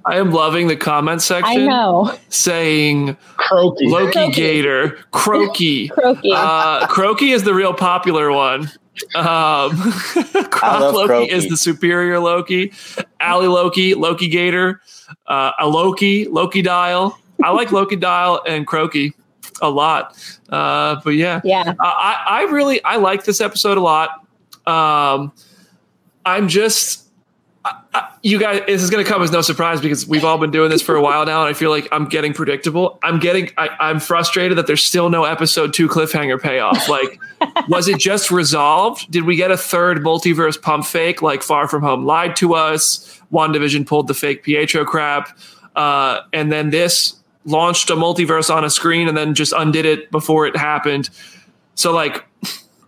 [0.05, 1.45] I am loving the comment section.
[1.45, 2.19] I section know.
[2.29, 3.87] saying Croaky.
[3.89, 4.33] Loki Croaky.
[4.33, 5.89] Gator, Croaky.
[5.93, 6.33] Croaky.
[6.35, 8.71] Uh, Croaky is the real popular one.
[9.15, 9.77] Um,
[10.51, 11.33] Croc Loki Croaky.
[11.33, 12.73] is the superior Loki.
[13.21, 14.81] Ally Loki, Loki Gator,
[15.27, 17.19] uh, a Loki, Loki Dial.
[17.43, 19.15] I like Loki Dial and Croaky
[19.61, 20.17] a lot.
[20.49, 21.75] Uh, but yeah, yeah.
[21.81, 24.11] I, I I really I like this episode a lot.
[24.67, 25.33] Um,
[26.25, 27.08] I'm just I, I,
[28.23, 28.63] you guys.
[28.67, 30.95] This is going to come as no surprise because we've all been doing this for
[30.97, 32.99] a while now, and I feel like I'm getting predictable.
[33.03, 36.89] I'm getting I, I'm frustrated that there's still no episode two cliffhanger payoff.
[36.89, 37.21] Like,
[37.69, 39.11] was it just resolved?
[39.11, 41.23] Did we get a third multiverse pump fake?
[41.23, 43.21] Like Far From Home lied to us.
[43.33, 45.39] WandaVision pulled the fake Pietro crap,
[45.77, 50.11] uh, and then this launched a multiverse on a screen and then just undid it
[50.11, 51.09] before it happened.
[51.75, 52.25] So like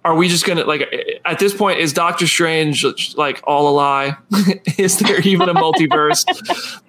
[0.04, 0.88] are we just gonna like
[1.24, 2.84] at this point is Doctor Strange
[3.16, 4.16] like all a lie?
[4.78, 6.24] is there even a multiverse,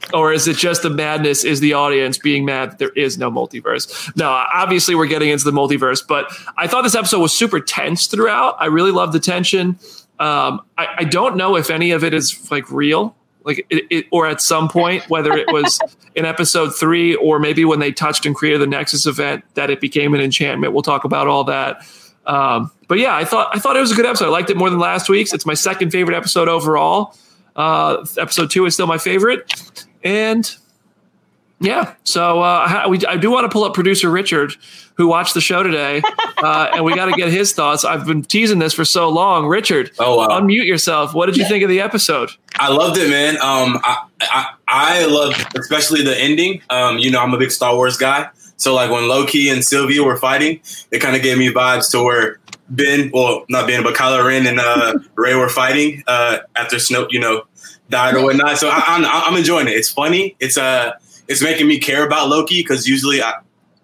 [0.13, 1.43] or is it just the madness?
[1.43, 4.15] Is the audience being mad that there is no multiverse?
[4.15, 8.07] No, obviously we're getting into the multiverse, but I thought this episode was super tense
[8.07, 8.55] throughout.
[8.59, 9.77] I really loved the tension.
[10.19, 14.05] Um, I, I don't know if any of it is like real, like it, it,
[14.11, 15.79] or at some point whether it was
[16.15, 19.81] in episode three or maybe when they touched and created the Nexus event that it
[19.81, 20.73] became an enchantment.
[20.73, 21.83] We'll talk about all that.
[22.25, 24.25] Um, but yeah, I thought I thought it was a good episode.
[24.25, 25.33] I liked it more than last week's.
[25.33, 27.15] It's my second favorite episode overall.
[27.55, 29.51] Uh, episode two is still my favorite,
[30.03, 30.55] and
[31.59, 31.93] yeah.
[32.03, 34.55] So uh, I- we, I do want to pull up producer Richard,
[34.95, 36.01] who watched the show today,
[36.37, 37.83] uh, and we got to get his thoughts.
[37.85, 39.47] I've been teasing this for so long.
[39.47, 40.27] Richard, Oh wow!
[40.39, 41.13] unmute yourself.
[41.13, 42.31] What did you think of the episode?
[42.55, 43.35] I loved it, man.
[43.35, 46.61] Um, I, I I loved especially the ending.
[46.69, 48.29] Um, you know, I'm a big Star Wars guy,
[48.61, 52.03] so like when Loki and Sylvia were fighting, it kind of gave me vibes to
[52.03, 56.75] where Ben, well, not Ben, but Kylo Ren and uh, Rey were fighting uh, after
[56.75, 57.45] Snoke, you know,
[57.89, 58.59] died or whatnot.
[58.59, 59.71] So I, I'm I'm enjoying it.
[59.71, 60.35] It's funny.
[60.39, 60.91] It's uh,
[61.27, 63.31] it's making me care about Loki because usually I,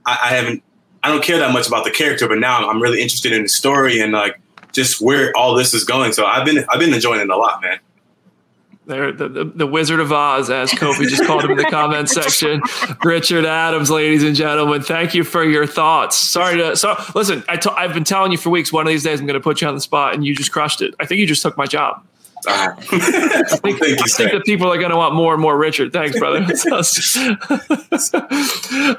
[0.05, 0.61] I I haven't
[1.03, 3.49] I don't care that much about the character, but now I'm really interested in the
[3.49, 4.39] story and like
[4.73, 6.13] just where all this is going.
[6.13, 7.79] So I've been I've been enjoying it a lot, man.
[8.88, 12.08] There, the, the, the Wizard of Oz, as Kofi just called him in the comment
[12.21, 12.62] section.
[13.04, 16.15] Richard Adams, ladies and gentlemen, thank you for your thoughts.
[16.17, 17.43] Sorry to so listen.
[17.50, 18.71] I t- I've been telling you for weeks.
[18.71, 20.54] One of these days, I'm going to put you on the spot, and you just
[20.54, 20.95] crushed it.
[21.02, 22.02] I think you just took my job.
[22.47, 24.30] Uh, I think, Thank you, I think sir.
[24.32, 25.91] that people are going to want more and more Richard.
[25.91, 26.39] Thanks, brother.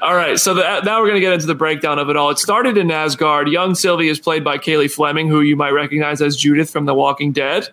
[0.03, 2.29] all right, so the, now we're going to get into the breakdown of it all.
[2.29, 3.47] It started in Asgard.
[3.47, 6.93] Young Sylvie is played by Cailey Fleming, who you might recognize as Judith from The
[6.93, 7.69] Walking Dead.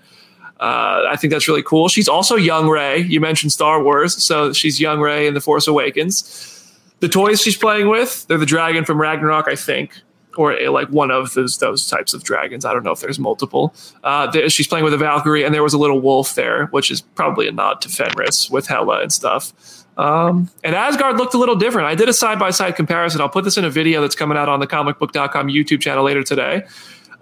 [0.60, 1.88] Uh, I think that's really cool.
[1.88, 3.00] She's also young Rey.
[3.00, 6.52] You mentioned Star Wars, so she's young Rey in The Force Awakens.
[7.00, 10.00] The toys she's playing with, they're the dragon from Ragnarok, I think,
[10.36, 12.64] or uh, like one of those those types of dragons.
[12.64, 13.74] I don't know if there's multiple.
[14.02, 17.02] Uh, she's playing with a Valkyrie, and there was a little wolf there, which is
[17.02, 19.52] probably a nod to Fenris with Hela and stuff.
[19.98, 21.88] Um, and Asgard looked a little different.
[21.88, 23.20] I did a side by side comparison.
[23.20, 26.22] I'll put this in a video that's coming out on the comicbook.com YouTube channel later
[26.22, 26.64] today.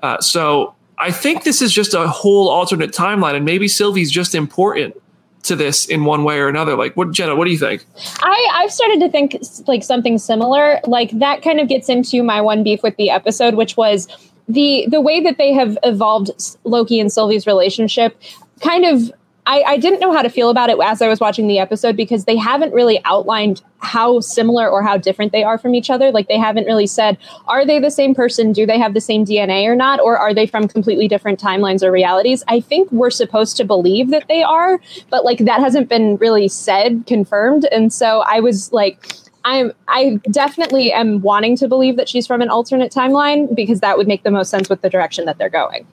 [0.02, 4.34] Uh, so I think this is just a whole alternate timeline, and maybe Sylvie's just
[4.34, 4.94] important
[5.42, 6.76] to this in one way or another.
[6.76, 7.36] Like, what, Jenna?
[7.36, 7.84] What do you think?
[8.22, 9.36] I, I've started to think
[9.66, 10.80] like something similar.
[10.86, 14.08] Like that kind of gets into my one beef with the episode, which was
[14.48, 16.30] the the way that they have evolved
[16.64, 18.18] Loki and Sylvie's relationship.
[18.60, 19.12] Kind of,
[19.44, 21.98] I, I didn't know how to feel about it as I was watching the episode
[21.98, 26.10] because they haven't really outlined how similar or how different they are from each other.
[26.10, 28.52] Like they haven't really said, are they the same person?
[28.52, 30.00] Do they have the same DNA or not?
[30.00, 32.42] Or are they from completely different timelines or realities?
[32.48, 36.48] I think we're supposed to believe that they are, but like that hasn't been really
[36.48, 37.66] said, confirmed.
[37.70, 42.40] And so I was like, I'm I definitely am wanting to believe that she's from
[42.40, 45.50] an alternate timeline because that would make the most sense with the direction that they're
[45.50, 45.86] going.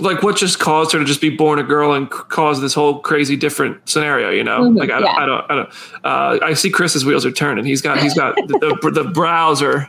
[0.00, 2.74] Like what just caused her to just be born a girl and c- cause this
[2.74, 4.30] whole crazy different scenario?
[4.30, 5.12] You know, Mhm, like I, yeah.
[5.12, 5.68] I don't, I don't.
[6.04, 7.64] Uh, I see Chris's wheels are turning.
[7.64, 9.88] He's got, he's got the, the, the brows are,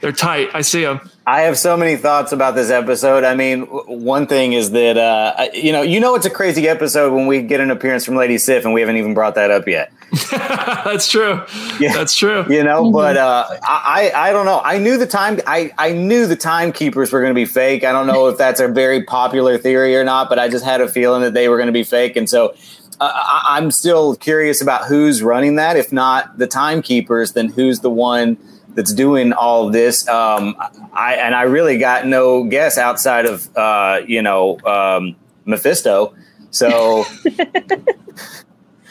[0.00, 0.48] they're tight.
[0.54, 1.00] I see him.
[1.26, 3.22] I have so many thoughts about this episode.
[3.22, 6.66] I mean, w- one thing is that uh, you know, you know, it's a crazy
[6.68, 9.50] episode when we get an appearance from Lady Sif, and we haven't even brought that
[9.50, 9.92] up yet.
[10.30, 11.44] That's true.
[11.78, 11.92] Yeah.
[11.92, 12.44] That's true.
[12.48, 14.60] You know, but uh, I, I I don't know.
[14.64, 15.40] I knew the time.
[15.46, 17.84] I I knew the timekeepers were going to be fake.
[17.84, 20.80] I don't know if that's a very popular theory or not, but I just had
[20.80, 22.54] a feeling that they were going to be fake, and so.
[23.02, 25.74] Uh, I, I'm still curious about who's running that.
[25.78, 28.36] If not the timekeepers, then who's the one
[28.74, 30.06] that's doing all this?
[30.06, 30.54] Um,
[30.92, 36.14] I and I really got no guess outside of uh, you know um, Mephisto.
[36.50, 37.06] So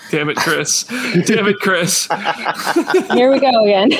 [0.09, 0.83] Damn it, Chris.
[1.25, 2.07] Damn it, Chris.
[3.11, 3.91] Here we go again.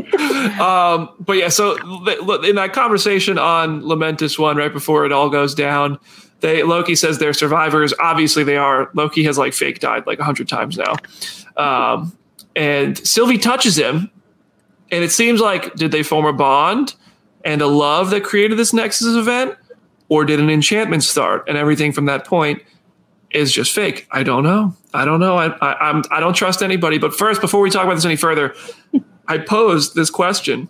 [0.60, 1.76] um, but yeah, so
[2.42, 5.98] in that conversation on Lamentis one, right before it all goes down,
[6.40, 7.92] they Loki says they're survivors.
[8.00, 8.90] Obviously, they are.
[8.94, 10.94] Loki has like fake died like a hundred times now,
[11.56, 12.16] um,
[12.56, 14.10] and Sylvie touches him,
[14.90, 16.94] and it seems like did they form a bond
[17.44, 19.56] and a love that created this Nexus event,
[20.08, 22.62] or did an enchantment start and everything from that point
[23.30, 24.06] is just fake?
[24.10, 24.74] I don't know.
[24.92, 25.36] I don't know.
[25.36, 26.98] I, I, I'm I don't trust anybody.
[26.98, 28.54] But first, before we talk about this any further.
[29.28, 30.68] I posed this question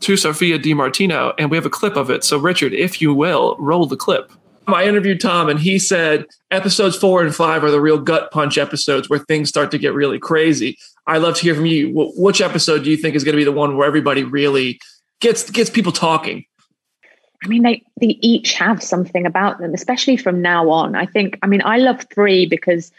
[0.00, 2.22] to Sophia Di Martino, and we have a clip of it.
[2.22, 4.30] So, Richard, if you will, roll the clip.
[4.66, 8.58] I interviewed Tom, and he said episodes four and five are the real gut punch
[8.58, 10.76] episodes where things start to get really crazy.
[11.06, 11.92] I'd love to hear from you.
[12.16, 14.80] Which episode do you think is going to be the one where everybody really
[15.20, 16.44] gets gets people talking?
[17.42, 20.94] I mean, they they each have something about them, especially from now on.
[20.94, 21.38] I think.
[21.42, 22.90] I mean, I love three because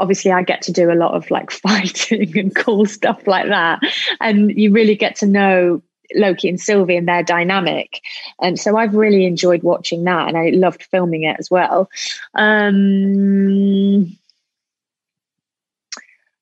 [0.00, 3.80] obviously I get to do a lot of like fighting and cool stuff like that,
[4.20, 5.82] and you really get to know
[6.14, 8.00] Loki and Sylvie and their dynamic.
[8.40, 11.88] And so I've really enjoyed watching that, and I loved filming it as well.
[12.34, 14.16] Um,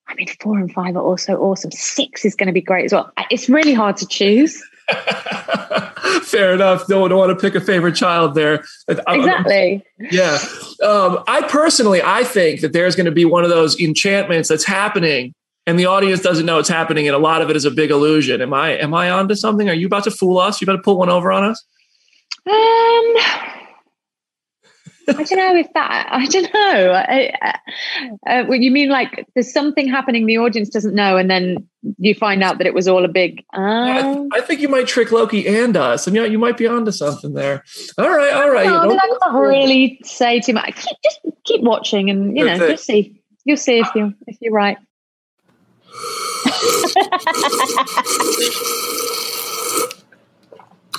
[0.07, 1.71] I mean, four and five are also awesome.
[1.71, 3.13] Six is going to be great as well.
[3.31, 4.63] It's really hard to choose.
[6.23, 6.87] Fair enough.
[6.87, 8.65] Don't, don't want to pick a favorite child there.
[9.07, 9.85] I'm- Exactly.
[9.99, 10.39] Yeah.
[10.83, 14.65] Um, I personally, I think that there's going to be one of those enchantments that's
[14.65, 15.35] happening
[15.67, 17.07] and the audience doesn't know it's happening.
[17.09, 18.41] And a lot of it is a big illusion.
[18.41, 19.69] Am I, am I onto something?
[19.69, 20.61] Are you about to fool us?
[20.63, 21.63] You about to pull one over on us?
[22.51, 23.15] Um,
[25.09, 26.09] I don't know if that.
[26.11, 26.93] I don't know.
[26.93, 27.59] I, uh,
[28.29, 31.67] uh, you mean like there's something happening the audience doesn't know, and then
[31.99, 33.45] you find out that it was all a big.
[33.53, 36.07] I, Um, I think you might trick Loki and us.
[36.07, 37.65] And you, know, you might be onto something there.
[37.97, 38.33] All right.
[38.33, 38.67] All right.
[38.67, 40.75] no, I, You mean, know- I can't really say too much.
[40.77, 43.21] Keep, just keep watching, and you know, you'll see.
[43.45, 44.77] You'll see if you if you're right.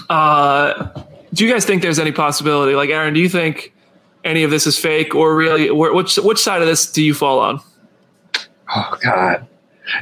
[0.10, 0.90] Uh,
[1.34, 2.76] do you guys think there's any possibility?
[2.76, 3.74] Like, Aaron, do you think
[4.24, 5.68] any of this is fake or really?
[5.68, 7.60] Wh- which which side of this do you fall on?
[8.76, 9.48] Oh God.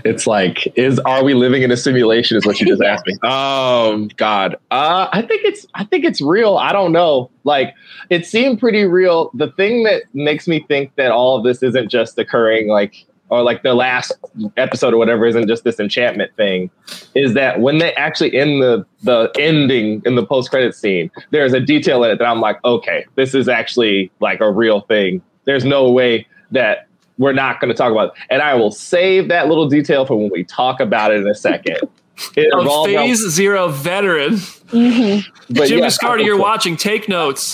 [0.03, 2.37] It's like, is are we living in a simulation?
[2.37, 3.13] Is what you just asked me.
[3.23, 6.57] Um, God, uh, I think it's, I think it's real.
[6.57, 7.29] I don't know.
[7.43, 7.73] Like,
[8.09, 9.31] it seemed pretty real.
[9.33, 13.41] The thing that makes me think that all of this isn't just occurring, like, or
[13.43, 14.11] like the last
[14.55, 16.69] episode or whatever, isn't just this enchantment thing,
[17.15, 21.53] is that when they actually end the the ending in the post credit scene, there's
[21.53, 25.21] a detail in it that I'm like, okay, this is actually like a real thing.
[25.45, 28.23] There's no way that we're not going to talk about it.
[28.29, 31.35] And I will save that little detail for when we talk about it in a
[31.35, 31.77] second.
[32.35, 34.37] It around- phase zero veteran.
[34.37, 35.53] Mm-hmm.
[35.53, 36.75] but Jim yeah, Viscardi, you're watching.
[36.75, 37.53] Take notes.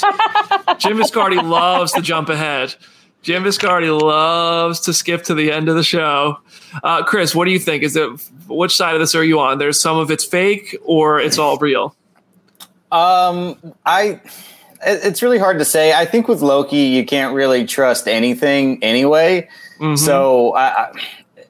[0.78, 2.74] Jim Viscardi loves to jump ahead.
[3.24, 6.38] Jim Viscardi loves to skip to the end of the show.
[6.84, 7.82] Uh, Chris, what do you think?
[7.82, 8.10] Is it
[8.48, 9.58] which side of this are you on?
[9.58, 11.96] There's some of it's fake or it's all real.
[12.92, 14.20] Um, I
[14.86, 15.94] it's really hard to say.
[15.94, 19.48] I think with Loki, you can't really trust anything anyway.
[19.80, 19.98] Mhm.
[19.98, 20.92] So I, I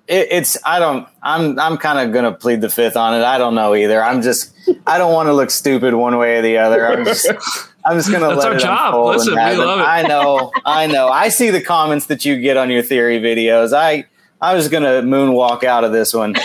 [0.08, 3.24] it, it's I don't I'm I'm kind of gonna plead the fifth on it.
[3.24, 4.02] I don't know either.
[4.04, 4.54] I'm just
[4.86, 6.86] I don't want to look stupid one way or the other.
[6.88, 7.28] I'm just
[7.86, 9.06] I'm just gonna That's let our it job.
[9.06, 9.84] Listen, we love it.
[9.84, 11.10] I know, I know.
[11.10, 13.74] I see the comments that you get on your theory videos.
[13.74, 14.06] I
[14.44, 16.36] I was gonna moonwalk out of this one.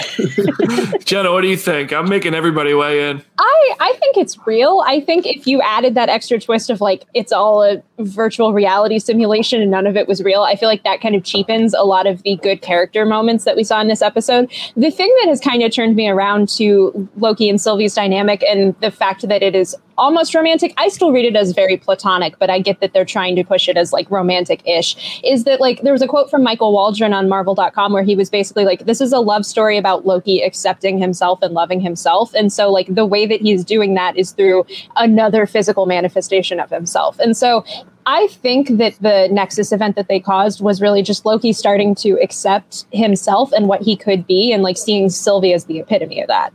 [1.05, 1.93] Jenna, what do you think?
[1.93, 3.23] I'm making everybody weigh in.
[3.39, 4.85] I, I think it's real.
[4.87, 9.01] I think if you added that extra twist of like it's all a virtual reality
[9.01, 11.83] simulation and none of it was real, I feel like that kind of cheapens a
[11.83, 14.49] lot of the good character moments that we saw in this episode.
[14.77, 18.79] The thing that has kind of turned me around to Loki and Sylvie's dynamic and
[18.81, 20.73] the fact that it is almost romantic.
[20.77, 23.69] I still read it as very platonic, but I get that they're trying to push
[23.69, 25.21] it as like romantic ish.
[25.23, 28.31] Is that like there was a quote from Michael Waldron on Marvel.com where he was
[28.31, 32.33] basically like, this is a love story about Loki accepting himself and loving himself.
[32.35, 34.65] And so, like, the way that he's doing that is through
[34.97, 37.19] another physical manifestation of himself.
[37.19, 37.65] And so,
[38.07, 42.13] I think that the Nexus event that they caused was really just Loki starting to
[42.23, 46.29] accept himself and what he could be, and like seeing Sylvie as the epitome of
[46.29, 46.55] that.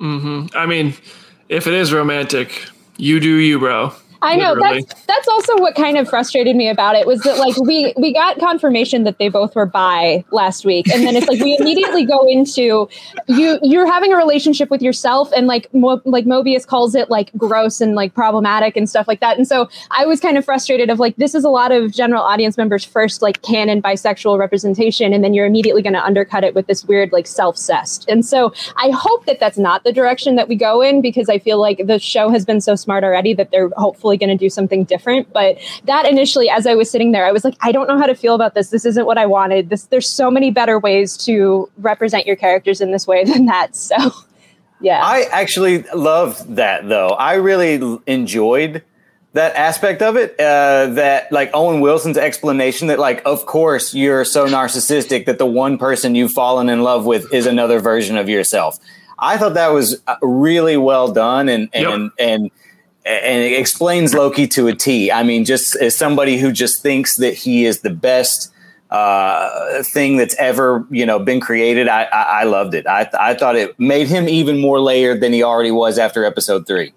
[0.00, 0.54] Mm-hmm.
[0.54, 0.94] I mean,
[1.52, 3.92] if it is romantic, you do you, bro.
[4.22, 4.54] I know.
[4.58, 8.12] That's that's also what kind of frustrated me about it was that like we we
[8.12, 12.04] got confirmation that they both were bi last week, and then it's like we immediately
[12.04, 12.88] go into
[13.26, 17.32] you you're having a relationship with yourself, and like Mo, like Mobius calls it like
[17.36, 20.88] gross and like problematic and stuff like that, and so I was kind of frustrated
[20.88, 25.12] of like this is a lot of general audience members' first like canon bisexual representation,
[25.12, 28.24] and then you're immediately going to undercut it with this weird like self cest, and
[28.24, 31.60] so I hope that that's not the direction that we go in because I feel
[31.60, 34.84] like the show has been so smart already that they're hopefully going to do something
[34.84, 35.32] different.
[35.32, 38.06] But that initially, as I was sitting there, I was like, I don't know how
[38.06, 38.70] to feel about this.
[38.70, 39.70] This isn't what I wanted.
[39.70, 43.76] This there's so many better ways to represent your characters in this way than that.
[43.76, 43.96] So,
[44.80, 45.00] yeah.
[45.02, 47.08] I actually loved that though.
[47.08, 48.82] I really enjoyed
[49.32, 50.38] that aspect of it.
[50.38, 55.46] Uh, that like Owen Wilson's explanation that like, of course, you're so narcissistic that the
[55.46, 58.78] one person you've fallen in love with is another version of yourself.
[59.18, 61.92] I thought that was uh, really well done and and yep.
[61.92, 62.50] and and
[63.04, 65.10] it explains Loki to a T.
[65.10, 68.52] I mean, just as somebody who just thinks that he is the best
[68.90, 72.86] uh, thing that's ever you know been created, I, I, I loved it.
[72.86, 76.66] I, I thought it made him even more layered than he already was after episode
[76.66, 76.92] three.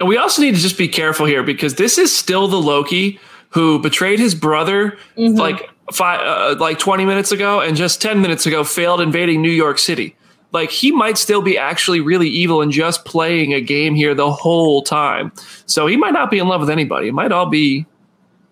[0.00, 3.20] And we also need to just be careful here because this is still the Loki
[3.50, 5.36] who betrayed his brother mm-hmm.
[5.36, 9.50] like five, uh, like twenty minutes ago, and just ten minutes ago failed invading New
[9.50, 10.16] York City
[10.52, 14.30] like he might still be actually really evil and just playing a game here the
[14.30, 15.32] whole time.
[15.66, 17.08] So he might not be in love with anybody.
[17.08, 17.86] It might all be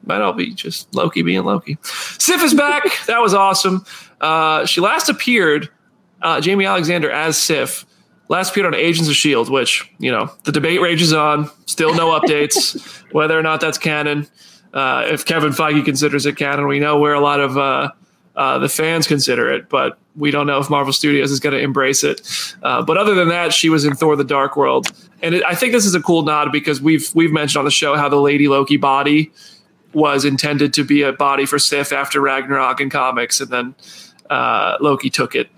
[0.05, 1.76] might all be just Loki being Loki.
[1.82, 2.84] Sif is back.
[3.07, 3.84] that was awesome.
[4.20, 5.68] Uh, she last appeared,
[6.22, 7.84] uh, Jaimie Alexander as Sif,
[8.28, 11.51] last appeared on Agents of Shield, which you know the debate rages on.
[11.66, 12.80] Still no updates
[13.12, 14.26] whether or not that's canon.
[14.72, 17.57] Uh, if Kevin Feige considers it canon, we know where a lot of
[18.39, 21.61] uh, the fans consider it, but we don't know if Marvel Studios is going to
[21.61, 22.20] embrace it.
[22.62, 24.86] Uh, but other than that, she was in Thor: The Dark World,
[25.20, 27.72] and it, I think this is a cool nod because we've we've mentioned on the
[27.72, 29.32] show how the Lady Loki body
[29.93, 33.74] was intended to be a body for Sif after Ragnarok in comics, and then
[34.30, 35.51] uh, Loki took it.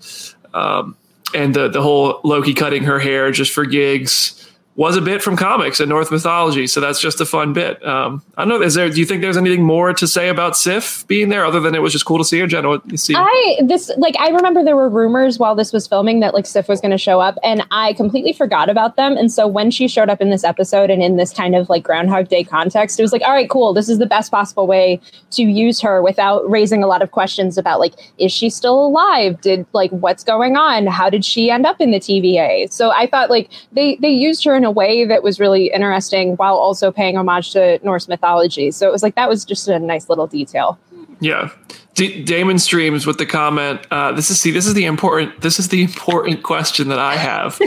[0.55, 0.97] Um,
[1.35, 4.40] and the the whole Loki cutting her hair just for gigs
[4.81, 7.85] was a bit from comics and Norse mythology, so that's just a fun bit.
[7.85, 8.65] Um, I don't know.
[8.65, 8.89] Is there?
[8.89, 11.83] Do you think there's anything more to say about Sif being there, other than it
[11.83, 12.67] was just cool to see her?
[12.67, 13.13] What you see?
[13.15, 16.67] I this like I remember there were rumors while this was filming that like Sif
[16.67, 19.15] was going to show up, and I completely forgot about them.
[19.17, 21.83] And so when she showed up in this episode and in this kind of like
[21.83, 23.73] Groundhog Day context, it was like, all right, cool.
[23.73, 27.55] This is the best possible way to use her without raising a lot of questions
[27.55, 29.39] about like, is she still alive?
[29.41, 30.87] Did like what's going on?
[30.87, 32.73] How did she end up in the TVA?
[32.73, 36.35] So I thought like they they used her in a way that was really interesting
[36.35, 38.71] while also paying homage to Norse mythology.
[38.71, 40.79] So it was like that was just a nice little detail.
[41.19, 41.49] Yeah.
[41.93, 43.85] D- Damon streams with the comment.
[43.91, 44.51] Uh, this is see.
[44.51, 45.41] This is the important.
[45.41, 47.59] This is the important question that I have.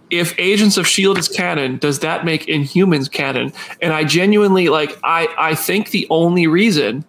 [0.10, 3.52] if Agents of Shield is canon, does that make Inhumans canon?
[3.80, 4.98] And I genuinely like.
[5.04, 7.04] I I think the only reason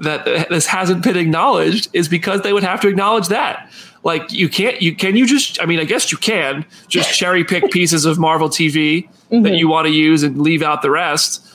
[0.00, 3.70] that this hasn't been acknowledged is because they would have to acknowledge that
[4.02, 7.44] like you can't you can you just i mean i guess you can just cherry
[7.44, 9.42] pick pieces of marvel tv mm-hmm.
[9.42, 11.46] that you want to use and leave out the rest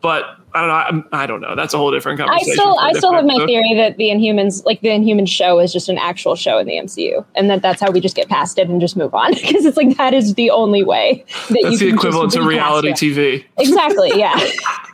[0.00, 0.74] but I don't know.
[0.74, 1.56] I'm, I do not know.
[1.56, 2.52] That's a whole different conversation.
[2.52, 5.72] I still, I still have my theory that the Inhumans, like the Inhumans show, is
[5.72, 8.56] just an actual show in the MCU, and that that's how we just get past
[8.58, 11.80] it and just move on because it's like that is the only way that that's
[11.80, 13.44] the equivalent to reality TV.
[13.58, 14.12] Exactly.
[14.14, 14.38] Yeah.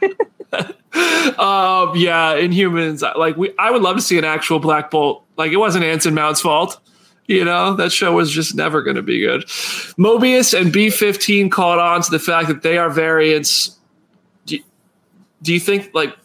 [0.53, 3.03] um, yeah, Inhumans.
[3.17, 5.25] Like we, I would love to see an actual Black Bolt.
[5.37, 6.81] Like it wasn't Anson Mount's fault.
[7.27, 9.43] You know, that show was just never going to be good.
[9.97, 13.79] Mobius and B15 caught on to the fact that they are variants.
[14.47, 14.65] Do you,
[15.41, 16.17] do you think like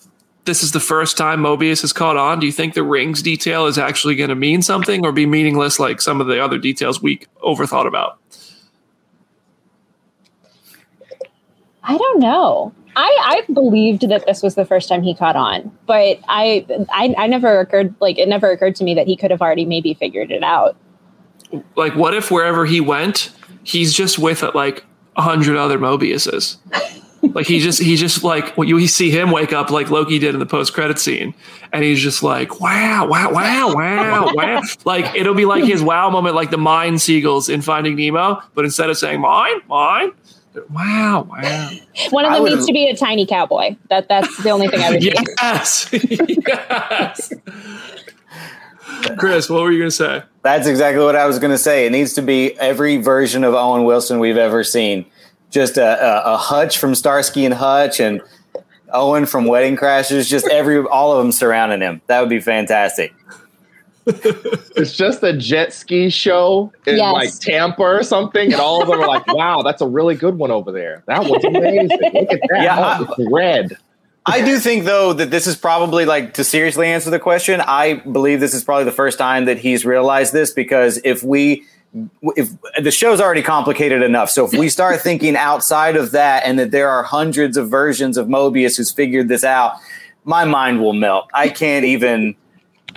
[0.46, 2.40] this is the first time Mobius has caught on?
[2.40, 5.80] Do you think the rings detail is actually going to mean something or be meaningless
[5.80, 8.20] like some of the other details we overthought about?
[11.84, 12.74] I don't know.
[12.96, 17.14] I, I believed that this was the first time he caught on, but I, I
[17.18, 19.94] I never occurred like it never occurred to me that he could have already maybe
[19.94, 20.78] figured it out.
[21.76, 23.32] Like, what if wherever he went,
[23.64, 24.86] he's just with like
[25.18, 26.58] a hundred other Mobiuses?
[27.34, 30.40] like he just he just like you see him wake up like Loki did in
[30.40, 31.34] the post credit scene,
[31.74, 36.10] and he's just like wow wow wow wow wow like it'll be like his wow
[36.10, 40.12] moment like the mine seagulls in Finding Nemo, but instead of saying mine mine
[40.72, 41.70] Wow, wow.
[42.10, 43.76] One of them needs to be a tiny cowboy.
[43.90, 45.12] That that's the only thing I would do.
[45.42, 45.90] Yes.
[46.48, 47.34] yes.
[49.18, 50.24] Chris, what were you going to say?
[50.42, 51.86] That's exactly what I was going to say.
[51.86, 55.06] It needs to be every version of Owen Wilson we've ever seen.
[55.50, 58.22] Just a, a, a Hutch from Starsky and Hutch and
[58.92, 60.28] Owen from Wedding Crashers.
[60.28, 62.02] Just every all of them surrounding him.
[62.08, 63.14] That would be fantastic.
[64.08, 67.14] It's just a jet ski show in Yes.
[67.14, 70.38] like Tampa or something, and all of them are like, "Wow, that's a really good
[70.38, 71.04] one over there.
[71.08, 71.90] That was amazing.
[71.90, 72.62] Look at that.
[72.62, 73.78] Yeah, it's red."
[74.28, 77.62] I do think though that this is probably like to seriously answer the question.
[77.62, 81.64] I believe this is probably the first time that he's realized this because if we
[82.36, 82.50] if
[82.84, 86.72] the show's already complicated enough, so if we start thinking outside of that and that
[86.72, 89.76] there are hundreds of versions of Mobius who's figured this out,
[90.26, 91.30] my mind will melt.
[91.34, 92.36] I can't even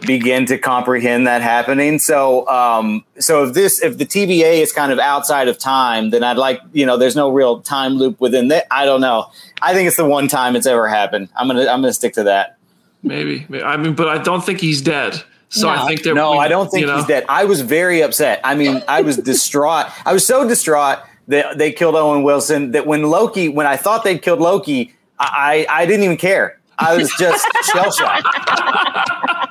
[0.07, 1.99] begin to comprehend that happening.
[1.99, 6.23] So, um, so if this, if the TVA is kind of outside of time, then
[6.25, 8.67] I'd like, you know, there's no real time loop within that.
[8.71, 9.27] I don't know.
[9.61, 11.29] I think it's the one time it's ever happened.
[11.37, 12.57] I'm gonna, I'm gonna stick to that.
[13.03, 13.47] Maybe.
[13.63, 15.23] I mean, but I don't think he's dead.
[15.51, 16.15] So I think there.
[16.15, 17.25] No, we- I don't think you know, he's dead.
[17.29, 18.41] I was very upset.
[18.45, 19.87] I mean, I was distraught.
[20.05, 24.05] I was so distraught that they killed Owen Wilson that when Loki, when I thought
[24.05, 26.61] they'd killed Loki, I, I, I didn't even care.
[26.79, 29.48] I was just shell shocked.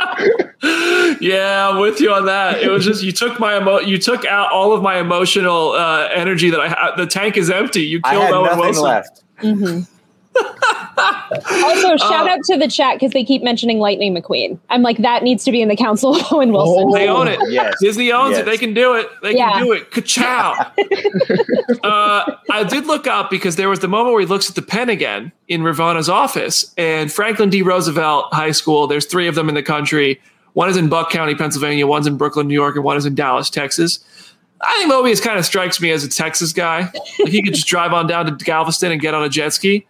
[1.21, 2.61] Yeah, I'm with you on that.
[2.61, 6.09] It was just you took my emo- you took out all of my emotional uh,
[6.13, 6.95] energy that I had.
[6.97, 7.81] The tank is empty.
[7.83, 8.83] You I killed had Owen nothing Wilson.
[8.83, 9.23] left.
[10.99, 14.57] Also, shout out to the chat because they keep mentioning Lightning McQueen.
[14.69, 16.91] I'm like, that needs to be in the Council of Owen Wilson.
[16.91, 17.39] They own it.
[17.49, 17.75] Yes.
[17.79, 18.39] Disney owns Yes.
[18.41, 18.45] it.
[18.45, 19.07] They can do it.
[19.21, 19.51] They Yeah.
[19.53, 19.91] can do it.
[19.91, 20.53] Ka-chow.
[21.83, 24.61] uh, I did look up because there was the moment where he looks at the
[24.61, 27.61] pen again in Ravonna's office and Franklin D.
[27.61, 28.87] Roosevelt High School.
[28.87, 30.19] There's three of them in the country.
[30.57, 31.85] One is in Buck County, Pennsylvania.
[31.85, 33.99] One's in Brooklyn, New York, and one is in Dallas, Texas.
[34.59, 36.91] I think Mobius kind of strikes me as a Texas guy.
[37.19, 39.85] Like he could just drive on down to Galveston and get on a jet ski.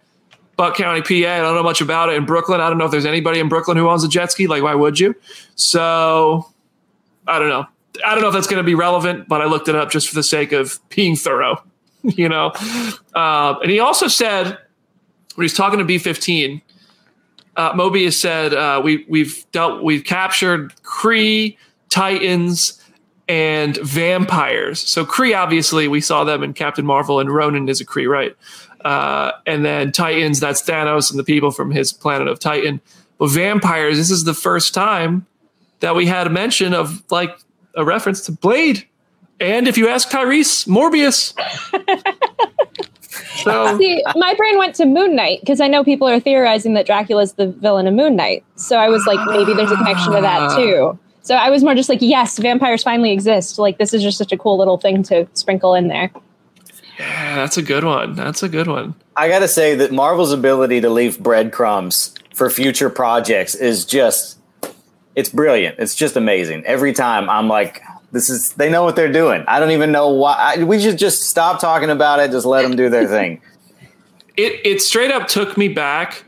[0.58, 1.32] Buck County, PA.
[1.32, 2.16] I don't know much about it.
[2.16, 4.46] In Brooklyn, I don't know if there's anybody in Brooklyn who owns a jet ski.
[4.46, 5.14] Like, why would you?
[5.54, 6.46] So,
[7.26, 7.64] I don't know.
[8.04, 10.06] I don't know if that's going to be relevant, but I looked it up just
[10.06, 11.62] for the sake of being thorough.
[12.02, 12.52] You know,
[13.14, 14.56] uh, and he also said
[15.34, 16.62] when he's talking to B15,
[17.58, 21.58] uh, Mobius said uh, we we've dealt we've captured Kree,
[21.90, 22.80] Titans,
[23.28, 24.78] and vampires.
[24.80, 28.36] So Kree, obviously, we saw them in Captain Marvel, and Ronan is a Kree, right?
[28.84, 32.80] Uh, and then Titans, that's Thanos and the people from his planet of Titan.
[33.18, 35.26] But vampires, this is the first time
[35.80, 37.36] that we had a mention of like
[37.74, 38.86] a reference to Blade.
[39.40, 41.34] And if you ask Tyrese, Morbius.
[43.48, 46.86] so See, my brain went to Moon Knight because I know people are theorizing that
[46.86, 48.44] Dracula's the villain of Moon Knight.
[48.56, 50.98] So I was like, maybe there's a connection to that too.
[51.22, 53.58] So I was more just like, yes, vampires finally exist.
[53.58, 56.10] Like this is just such a cool little thing to sprinkle in there.
[56.98, 58.14] yeah, that's a good one.
[58.14, 58.94] That's a good one.
[59.16, 64.38] I got to say that Marvel's ability to leave breadcrumbs for future projects is just
[65.16, 65.80] it's brilliant.
[65.80, 66.64] It's just amazing.
[66.64, 67.82] Every time I'm like
[68.12, 69.44] this is they know what they're doing.
[69.46, 72.62] I don't even know why I, we should just stop talking about it, just let
[72.62, 73.40] them do their thing.
[74.36, 76.24] it it straight up took me back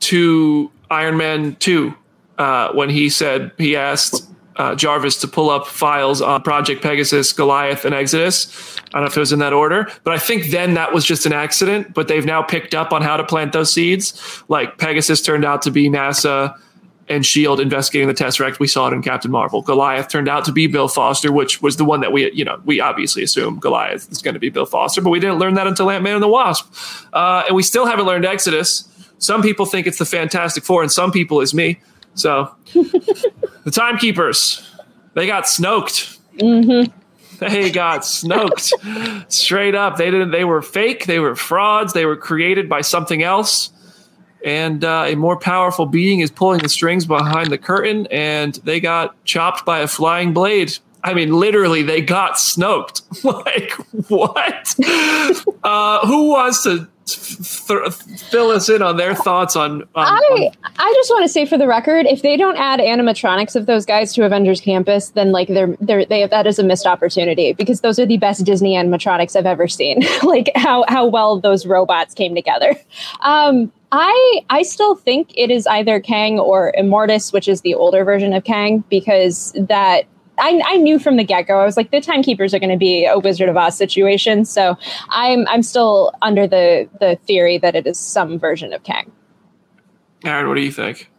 [0.00, 1.94] to Iron Man two
[2.38, 7.32] uh, when he said he asked uh, Jarvis to pull up files on Project Pegasus,
[7.32, 8.76] Goliath, and Exodus.
[8.88, 11.04] I don't know if it was in that order, but I think then that was
[11.04, 11.94] just an accident.
[11.94, 14.42] But they've now picked up on how to plant those seeds.
[14.48, 16.58] Like Pegasus turned out to be NASA
[17.10, 18.60] and Shield investigating the Tesseract.
[18.60, 19.62] We saw it in Captain Marvel.
[19.62, 22.60] Goliath turned out to be Bill Foster, which was the one that we, you know,
[22.64, 25.66] we obviously assume Goliath is going to be Bill Foster, but we didn't learn that
[25.66, 26.72] until Ant Man and the Wasp,
[27.12, 28.86] uh, and we still haven't learned Exodus.
[29.18, 31.80] Some people think it's the Fantastic Four, and some people is me.
[32.14, 34.66] So, the Timekeepers,
[35.14, 36.18] they got snoked.
[36.38, 39.96] They got snoked straight up.
[39.96, 40.30] They didn't.
[40.30, 41.06] They were fake.
[41.06, 41.92] They were frauds.
[41.92, 43.70] They were created by something else
[44.44, 48.80] and uh, a more powerful being is pulling the strings behind the curtain, and they
[48.80, 50.76] got chopped by a flying blade.
[51.02, 53.24] I mean, literally, they got snoked.
[53.24, 53.72] like,
[54.08, 54.74] what?
[55.64, 57.92] uh, who wants to th-
[58.30, 59.82] fill us in on their thoughts on?
[59.82, 62.80] on, I on I just want to say for the record, if they don't add
[62.80, 66.62] animatronics of those guys to Avengers Campus, then like they're they're they that is a
[66.62, 70.02] missed opportunity because those are the best Disney animatronics I've ever seen.
[70.22, 72.74] like how how well those robots came together.
[73.20, 78.04] Um, I I still think it is either Kang or Immortus, which is the older
[78.04, 80.04] version of Kang, because that.
[80.40, 81.60] I, I knew from the get go.
[81.60, 84.44] I was like, the timekeepers are going to be a Wizard of Oz situation.
[84.44, 84.76] So
[85.08, 89.10] I'm I'm still under the the theory that it is some version of Kang.
[90.24, 91.10] Aaron, what do you think?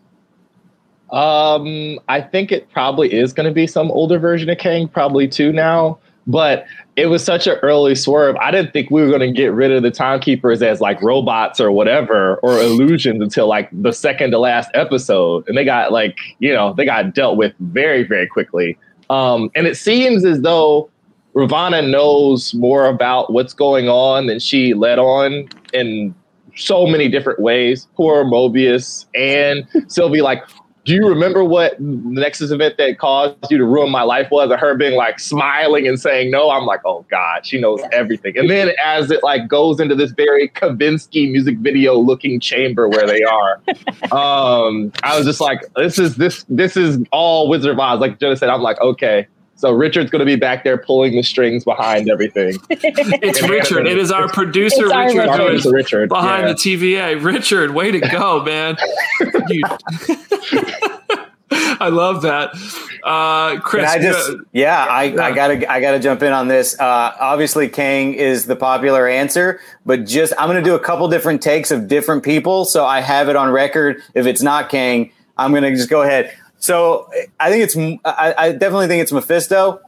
[1.11, 5.27] Um, I think it probably is going to be some older version of Kang, probably
[5.27, 5.99] two now.
[6.27, 6.65] But
[6.95, 8.35] it was such an early swerve.
[8.37, 11.59] I didn't think we were going to get rid of the timekeepers as like robots
[11.59, 16.17] or whatever or illusions until like the second to last episode, and they got like
[16.39, 18.77] you know they got dealt with very very quickly.
[19.11, 20.89] Um, and it seems as though
[21.35, 26.15] Ravonna knows more about what's going on than she let on in
[26.55, 27.89] so many different ways.
[27.95, 30.43] Poor Mobius and Sylvie, like,
[30.83, 34.49] do you remember what the Nexus event that caused you to ruin my life was?
[34.49, 36.49] And her being like smiling and saying no.
[36.49, 38.37] I'm like, oh God, she knows everything.
[38.37, 43.05] And then as it like goes into this very Kavinsky music video looking chamber where
[43.05, 43.61] they are,
[44.11, 47.99] um, I was just like, this is this this is all Wizard of Oz.
[47.99, 49.27] Like Jenna said, I'm like, okay.
[49.61, 52.57] So Richard's going to be back there pulling the strings behind everything.
[52.71, 53.85] it's Richard.
[53.85, 55.37] It is our producer, It's our Richard, Richard.
[55.37, 56.53] who is Producer Richard, behind yeah.
[56.53, 57.23] the TVA.
[57.23, 58.75] Richard, way to go, man.
[61.79, 62.55] I love that.
[63.03, 65.25] Uh, Chris, I just, uh, yeah, I, Yeah.
[65.25, 66.79] I gotta, I gotta jump in on this.
[66.79, 71.39] Uh, obviously, Kang is the popular answer, but just I'm gonna do a couple different
[71.39, 74.01] takes of different people, so I have it on record.
[74.15, 76.35] If it's not Kang, I'm gonna just go ahead.
[76.61, 77.09] So
[77.39, 79.81] I think it's, I, I definitely think it's Mephisto,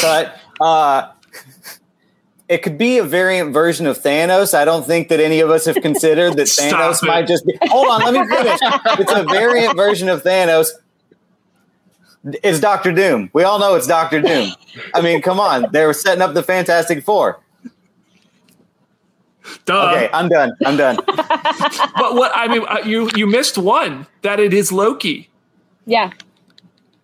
[0.00, 1.10] but uh,
[2.48, 4.54] it could be a variant version of Thanos.
[4.54, 7.06] I don't think that any of us have considered that Thanos it.
[7.06, 7.58] might just be.
[7.64, 8.58] Hold on, let me finish.
[9.00, 10.68] It's a variant version of Thanos.
[12.44, 13.28] It's Doctor Doom.
[13.32, 14.52] We all know it's Doctor Doom.
[14.94, 15.66] I mean, come on.
[15.72, 17.40] They were setting up the Fantastic Four.
[19.64, 19.90] duh.
[19.90, 20.52] Okay, I'm done.
[20.64, 20.96] I'm done.
[21.96, 25.28] But what I mean, uh, you you missed one that it is Loki.
[25.88, 26.10] Yeah.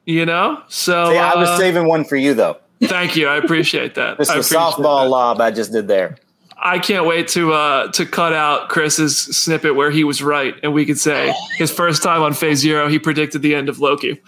[0.05, 2.59] You know, so See, I was uh, saving one for you, though.
[2.83, 3.27] thank you.
[3.27, 4.19] I appreciate that.
[4.19, 5.09] This I is a softball that.
[5.09, 6.19] lob I just did there.
[6.59, 10.75] I can't wait to uh, to cut out Chris's snippet where he was right, and
[10.75, 14.21] we could say his first time on Phase Zero, he predicted the end of Loki.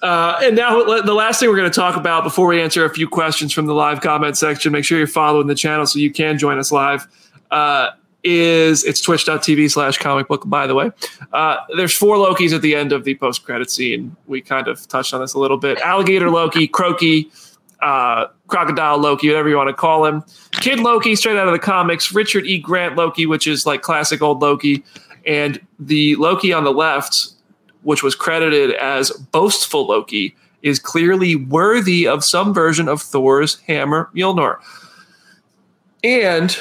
[0.00, 2.90] Uh, and now the last thing we're going to talk about before we answer a
[2.94, 4.72] few questions from the live comment section.
[4.72, 7.06] Make sure you're following the channel so you can join us live.
[7.50, 7.90] Uh,
[8.24, 10.90] is it's twitch.tv slash comic book by the way
[11.32, 15.14] uh, there's four lokis at the end of the post-credit scene we kind of touched
[15.14, 17.30] on this a little bit alligator loki croaky
[17.80, 20.24] uh, crocodile Loki, whatever you want to call him.
[20.52, 22.12] Kid Loki, straight out of the comics.
[22.12, 22.58] Richard E.
[22.58, 24.84] Grant Loki, which is like classic old Loki.
[25.26, 27.28] And the Loki on the left,
[27.82, 34.10] which was credited as boastful Loki, is clearly worthy of some version of Thor's hammer
[34.14, 34.58] Mjolnir.
[36.02, 36.58] And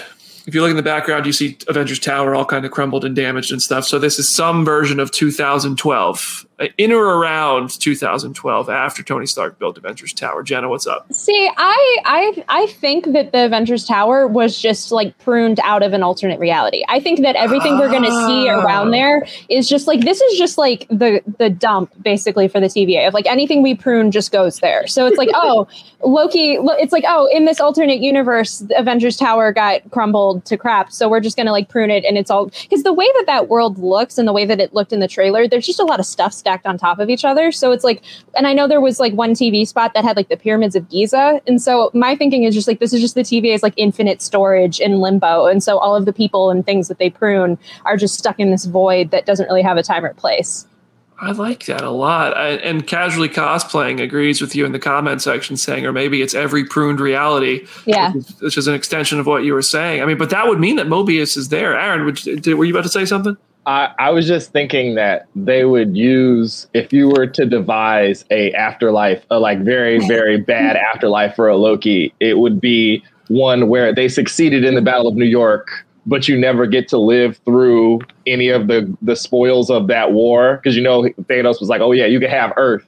[0.47, 3.13] if you look in the background, you see Avengers Tower all kind of crumbled and
[3.13, 3.85] damaged and stuff.
[3.85, 9.59] So this is some version of 2012, uh, in or around 2012, after Tony Stark
[9.59, 10.43] built Avengers Tower.
[10.43, 11.05] Jenna, what's up?
[11.11, 15.91] See, I I I think that the Avengers Tower was just like pruned out of
[15.91, 16.83] an alternate reality.
[16.87, 18.63] I think that everything we're going to see Ah.
[18.63, 22.67] around there is just like this is just like the the dump basically for the
[22.67, 23.09] TVA.
[23.09, 24.87] Of like anything we prune just goes there.
[24.87, 25.67] So it's like oh
[26.03, 26.53] Loki.
[26.79, 30.91] It's like oh in this alternate universe, the Avengers Tower got crumbled to crap.
[30.91, 33.25] So we're just going to like prune it, and it's all because the way that
[33.27, 35.85] that world looks and the way that it looked in the trailer, there's just a
[35.85, 37.51] lot of stuff stacked on top of each other.
[37.51, 38.03] So it's like
[38.35, 40.89] and I know there was like one TV spot that had like the pyramids of
[40.89, 41.41] Giza.
[41.47, 44.79] And so my thinking is just like this is just the TVA's like infinite storage
[44.79, 45.45] in limbo.
[45.47, 48.51] And so all of the people and things that they prune are just stuck in
[48.51, 50.66] this void that doesn't really have a time or place.
[51.19, 52.37] I like that a lot.
[52.37, 56.35] I, and casually cosplaying agrees with you in the comment section, saying, or maybe it's
[56.35, 58.11] every pruned reality, Yeah.
[58.13, 60.01] which is, which is an extension of what you were saying.
[60.01, 61.77] I mean, but that would mean that Mobius is there.
[61.79, 63.35] Aaron, would, you- did, were you about to say something?
[63.65, 68.53] I, I was just thinking that they would use if you were to devise a
[68.53, 73.93] afterlife, a like very very bad afterlife for a Loki, it would be one where
[73.93, 77.99] they succeeded in the Battle of New York, but you never get to live through
[78.25, 81.91] any of the the spoils of that war because you know Thanos was like, oh
[81.91, 82.87] yeah, you can have Earth.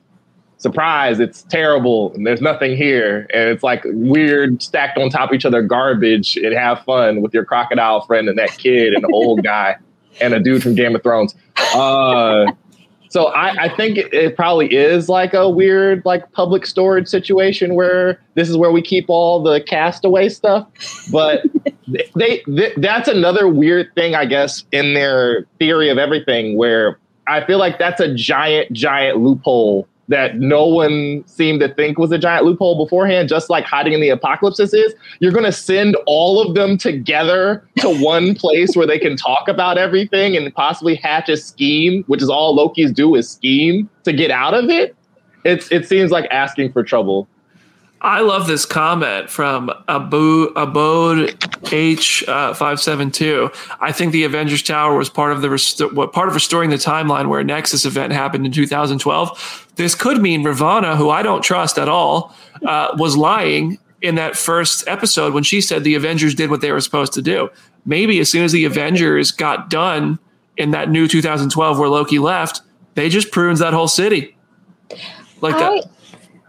[0.57, 1.22] Surprise!
[1.22, 5.45] It's terrible, and there's nothing here, and it's like weird stacked on top of each
[5.45, 6.36] other garbage.
[6.36, 9.78] And have fun with your crocodile friend and that kid and the old guy
[10.20, 11.34] and a dude from Game of Thrones.
[11.74, 12.51] Uh,
[13.09, 17.76] so I, I think it, it probably is like a weird like public storage situation
[17.76, 20.67] where this is where we keep all the castaway stuff.
[21.11, 21.43] But
[22.20, 27.45] they, they that's another weird thing, I guess, in their theory of everything, where I
[27.45, 32.17] feel like that's a giant, giant loophole that no one seemed to think was a
[32.17, 34.93] giant loophole beforehand, just like hiding in the apocalypses is.
[35.20, 39.47] You're going to send all of them together to one place where they can talk
[39.47, 44.11] about everything and possibly hatch a scheme, which is all Loki's do is scheme to
[44.11, 44.95] get out of it.
[45.45, 47.28] It's it seems like asking for trouble.
[48.02, 51.36] I love this comment from Abu Abode
[51.74, 52.54] H uh.
[52.60, 56.78] I think the Avengers Tower was part of the rest- what part of restoring the
[56.78, 59.68] timeline where Nexus event happened in 2012.
[59.76, 62.34] This could mean Ravonna, who I don't trust at all,
[62.66, 66.72] uh, was lying in that first episode when she said the Avengers did what they
[66.72, 67.50] were supposed to do.
[67.86, 70.20] Maybe as soon as the Avengers got done
[70.56, 72.62] in that new 2012 where Loki left,
[72.95, 74.38] they just prunes that whole city.
[75.41, 75.89] Like that.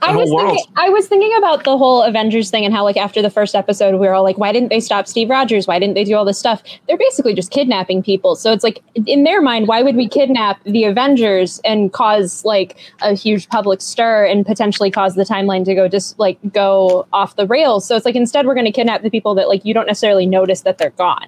[0.02, 3.20] I, was, thinking, I was thinking about the whole Avengers thing and how, like, after
[3.20, 5.66] the first episode, we were all like, why didn't they stop Steve Rogers?
[5.66, 6.62] Why didn't they do all this stuff?
[6.88, 8.36] They're basically just kidnapping people.
[8.36, 12.76] So it's like, in their mind, why would we kidnap the Avengers and cause, like,
[13.02, 17.36] a huge public stir and potentially cause the timeline to go just, like, go off
[17.36, 17.86] the rails?
[17.86, 20.26] So it's like, instead, we're going to kidnap the people that, like, you don't necessarily
[20.26, 21.26] notice that they're gone.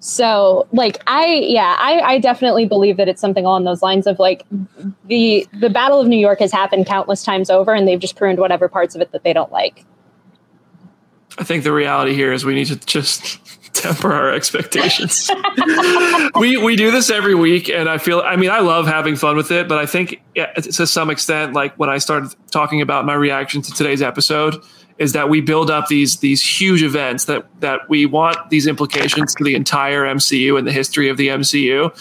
[0.00, 4.18] So like I yeah, I, I definitely believe that it's something along those lines of
[4.18, 4.44] like
[5.06, 8.38] the the Battle of New York has happened countless times over and they've just pruned
[8.38, 9.84] whatever parts of it that they don't like.
[11.38, 13.40] I think the reality here is we need to just
[13.74, 15.30] temper our expectations.
[16.36, 18.20] we we do this every week, and I feel.
[18.20, 21.54] I mean, I love having fun with it, but I think yeah, to some extent,
[21.54, 24.62] like when I started talking about my reaction to today's episode,
[24.98, 29.34] is that we build up these these huge events that that we want these implications
[29.34, 31.92] to the entire MCU and the history of the MCU.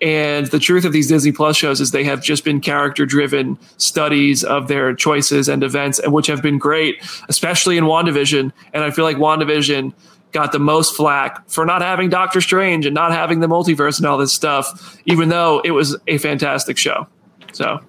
[0.00, 3.58] And the truth of these Disney Plus shows is they have just been character driven
[3.78, 8.52] studies of their choices and events, and which have been great, especially in WandaVision.
[8.74, 9.94] And I feel like WandaVision
[10.32, 14.06] got the most flack for not having Doctor Strange and not having the multiverse and
[14.06, 17.06] all this stuff, even though it was a fantastic show.
[17.52, 17.80] So,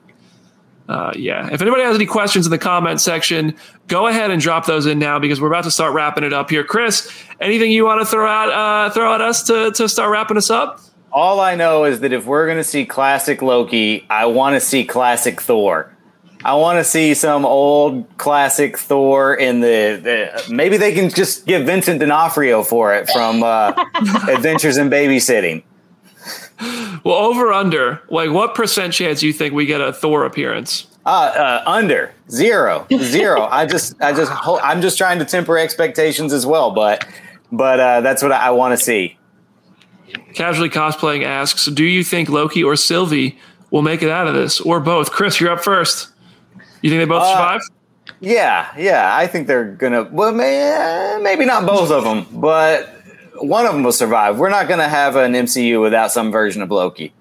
[0.87, 1.49] uh, yeah.
[1.51, 3.55] If anybody has any questions in the comment section,
[3.87, 6.49] go ahead and drop those in now because we're about to start wrapping it up
[6.49, 6.63] here.
[6.63, 7.11] Chris,
[7.41, 10.49] anything you want to throw out uh, throw at us to, to start wrapping us
[10.49, 10.79] up?
[11.11, 14.59] All I know is that if we're going to see classic Loki, I want to
[14.59, 15.91] see classic Thor.
[16.43, 21.47] I want to see some old classic Thor in the, the maybe they can just
[21.47, 23.69] give Vincent D'Onofrio for it from uh,
[24.29, 25.63] Adventures in Babysitting.
[26.59, 30.87] Well, over under, like what percent chance you think we get a Thor appearance?
[31.05, 33.43] Uh, uh, under zero, zero.
[33.43, 34.31] I just, I just,
[34.63, 37.05] I'm just trying to temper expectations as well, but,
[37.51, 39.17] but uh, that's what I, I want to see.
[40.33, 43.37] Casually cosplaying asks, "Do you think Loki or Sylvie
[43.69, 46.09] will make it out of this, or both?" Chris, you're up first.
[46.81, 47.61] You think they both Uh, survive?
[48.21, 49.15] Yeah, yeah.
[49.15, 50.03] I think they're gonna.
[50.03, 52.94] Well, may, maybe not both of them, but
[53.39, 54.37] one of them will survive.
[54.39, 57.13] We're not gonna have an MCU without some version of Loki.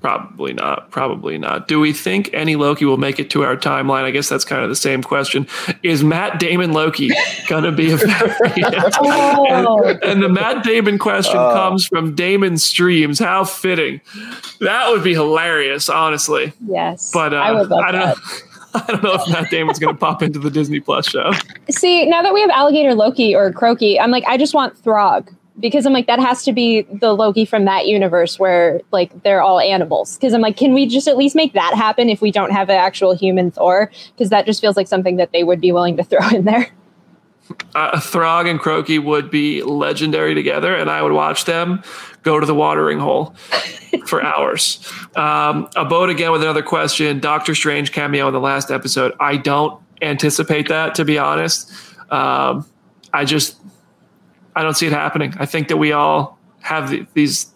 [0.00, 0.92] Probably not.
[0.92, 1.66] Probably not.
[1.66, 4.04] Do we think any Loki will make it to our timeline?
[4.04, 5.48] I guess that's kind of the same question.
[5.82, 7.10] Is Matt Damon Loki
[7.48, 8.94] going to be a variant?
[9.00, 9.82] Oh.
[9.84, 13.18] and, and the Matt Damon question comes from Damon Streams.
[13.18, 14.00] How fitting.
[14.60, 16.52] That would be hilarious, honestly.
[16.64, 17.10] Yes.
[17.12, 18.16] But uh, I would love I don't that.
[18.18, 18.22] know.
[18.88, 21.32] I don't know if Matt Damon's going to pop into the Disney Plus show.
[21.70, 25.30] See, now that we have Alligator Loki or Croaky, I'm like, I just want Throg
[25.60, 29.42] because I'm like, that has to be the Loki from that universe where like they're
[29.42, 30.16] all animals.
[30.16, 32.68] Because I'm like, can we just at least make that happen if we don't have
[32.70, 33.90] an actual human Thor?
[34.12, 36.68] Because that just feels like something that they would be willing to throw in there.
[37.74, 41.82] Uh, Throg and Croaky would be legendary together, and I would watch them
[42.22, 43.34] go to the watering hole
[44.06, 44.86] for hours.
[45.16, 47.20] Um, Abode again with another question.
[47.20, 49.12] Doctor Strange cameo in the last episode.
[49.20, 51.72] I don't anticipate that, to be honest.
[52.10, 52.66] Um,
[53.12, 53.56] I just,
[54.54, 55.34] I don't see it happening.
[55.38, 57.46] I think that we all have the, these,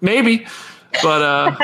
[0.00, 0.46] maybe,
[1.02, 1.56] but uh,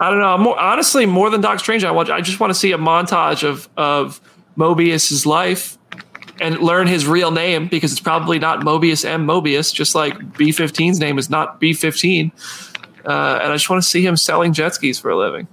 [0.00, 0.38] I don't know.
[0.38, 2.10] More honestly, more than Doctor Strange, I want.
[2.10, 4.20] I just want to see a montage of of
[4.56, 5.76] Mobius's life
[6.42, 9.26] and learn his real name because it's probably not Mobius M.
[9.26, 12.32] Mobius, just like B15's name is not B15.
[13.04, 15.46] Uh, and I just want to see him selling jet skis for a living,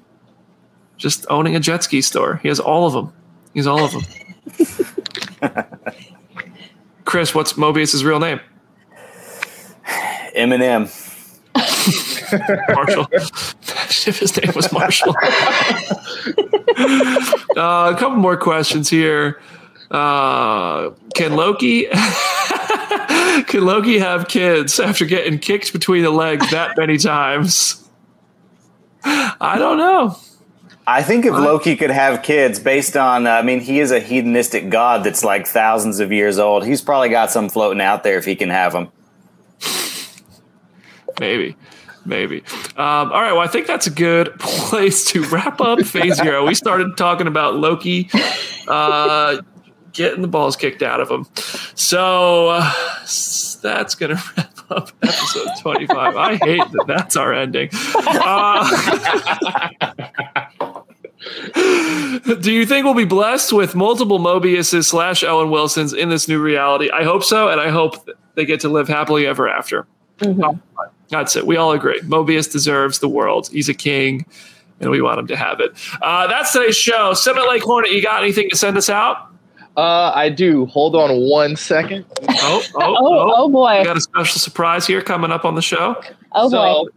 [0.98, 2.38] just owning a jet ski store.
[2.38, 3.14] He has all of them.
[3.54, 4.04] He has all of them.
[7.06, 8.40] Chris, what's Mobius's real name?
[10.36, 10.90] Eminem.
[12.74, 13.08] Marshall.
[13.12, 15.16] if his name was Marshall.
[17.58, 19.40] uh, a couple more questions here.
[19.92, 21.86] Uh, can Loki
[23.48, 27.88] can Loki have kids after getting kicked between the legs that many times?
[29.04, 30.18] I don't know.
[30.86, 34.00] I think if Loki could have kids based on, uh, I mean, he is a
[34.00, 36.66] hedonistic god that's like thousands of years old.
[36.66, 38.90] He's probably got some floating out there if he can have them.
[41.20, 41.56] Maybe.
[42.06, 42.40] Maybe.
[42.76, 43.34] Um, all right.
[43.34, 46.48] Well, I think that's a good place to wrap up Phase Zero.
[46.48, 48.10] We started talking about Loki
[48.68, 49.42] uh,
[49.94, 51.26] getting the balls kicked out of him.
[51.76, 52.72] So uh,
[53.62, 56.16] that's going to wrap up episode 25.
[56.16, 57.70] I hate that that's our ending.
[57.96, 58.66] Uh,
[62.42, 66.40] Do you think we'll be blessed with multiple Mobiuses slash Owen Wilsons in this new
[66.42, 66.90] reality?
[66.92, 69.86] I hope so, and I hope they get to live happily ever after.
[70.20, 70.60] Mhm.
[71.10, 71.46] That's it.
[71.46, 72.00] We all agree.
[72.02, 73.50] Mobius deserves the world.
[73.52, 74.26] He's a king,
[74.80, 75.72] and we want him to have it.
[76.02, 77.14] Uh, that's today's show.
[77.14, 79.29] Summit Lake Hornet, you got anything to send us out?
[79.80, 80.66] Uh, I do.
[80.66, 82.04] Hold on one second.
[82.28, 83.34] Oh, oh, Oh, oh.
[83.38, 83.78] oh boy.
[83.80, 85.96] We got a special surprise here coming up on the show.
[86.34, 86.90] Oh boy.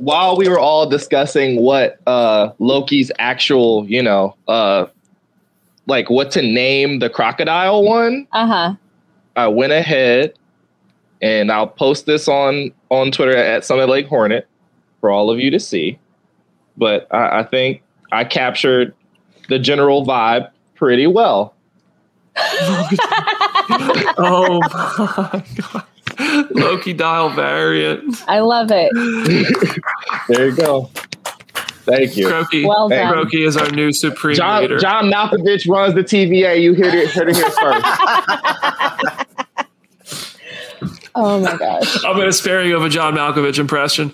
[0.00, 4.86] While we were all discussing what uh, Loki's actual, you know, uh,
[5.86, 8.74] like what to name the crocodile one, Uh huh.
[9.36, 10.34] I went ahead
[11.22, 14.48] and I'll post this on on Twitter at Summit Lake Hornet
[15.00, 16.00] for all of you to see.
[16.76, 18.92] But I, I think I captured
[19.48, 21.54] the general vibe pretty well.
[24.16, 25.84] Oh my god.
[26.50, 28.22] Loki dial variant.
[28.28, 28.92] I love it.
[30.28, 30.90] There you go.
[31.84, 32.28] Thank you.
[32.28, 32.66] Croaky.
[32.66, 33.12] Well Hey, done.
[33.12, 34.78] Croaky is our new supreme John, leader.
[34.78, 36.60] John Malkovich runs the TVA.
[36.60, 37.86] You heard it, heard it here first.
[41.16, 42.04] Oh my gosh.
[42.04, 44.12] I'm going to spare you of a John Malkovich impression.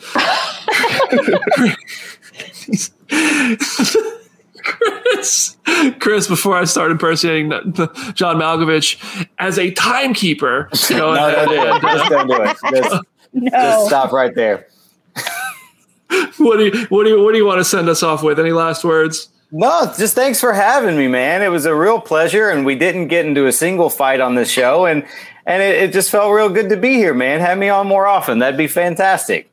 [4.65, 5.57] Chris,
[6.01, 11.49] Chris, before I start impersonating the- the John Malkovich as a timekeeper, go No, ahead
[11.49, 11.83] don't do it.
[11.83, 12.57] Just don't do it.
[12.83, 13.05] Just,
[13.53, 14.67] just stop right there.
[16.39, 18.39] what do you what do you what do you want to send us off with?
[18.41, 19.29] Any last words?
[19.53, 21.43] No, just thanks for having me, man.
[21.43, 24.51] It was a real pleasure, and we didn't get into a single fight on this
[24.51, 25.05] show, and
[25.47, 27.41] and it, it just felt real good to be here, man.
[27.41, 28.39] Have me on more often.
[28.39, 29.51] That'd be fantastic.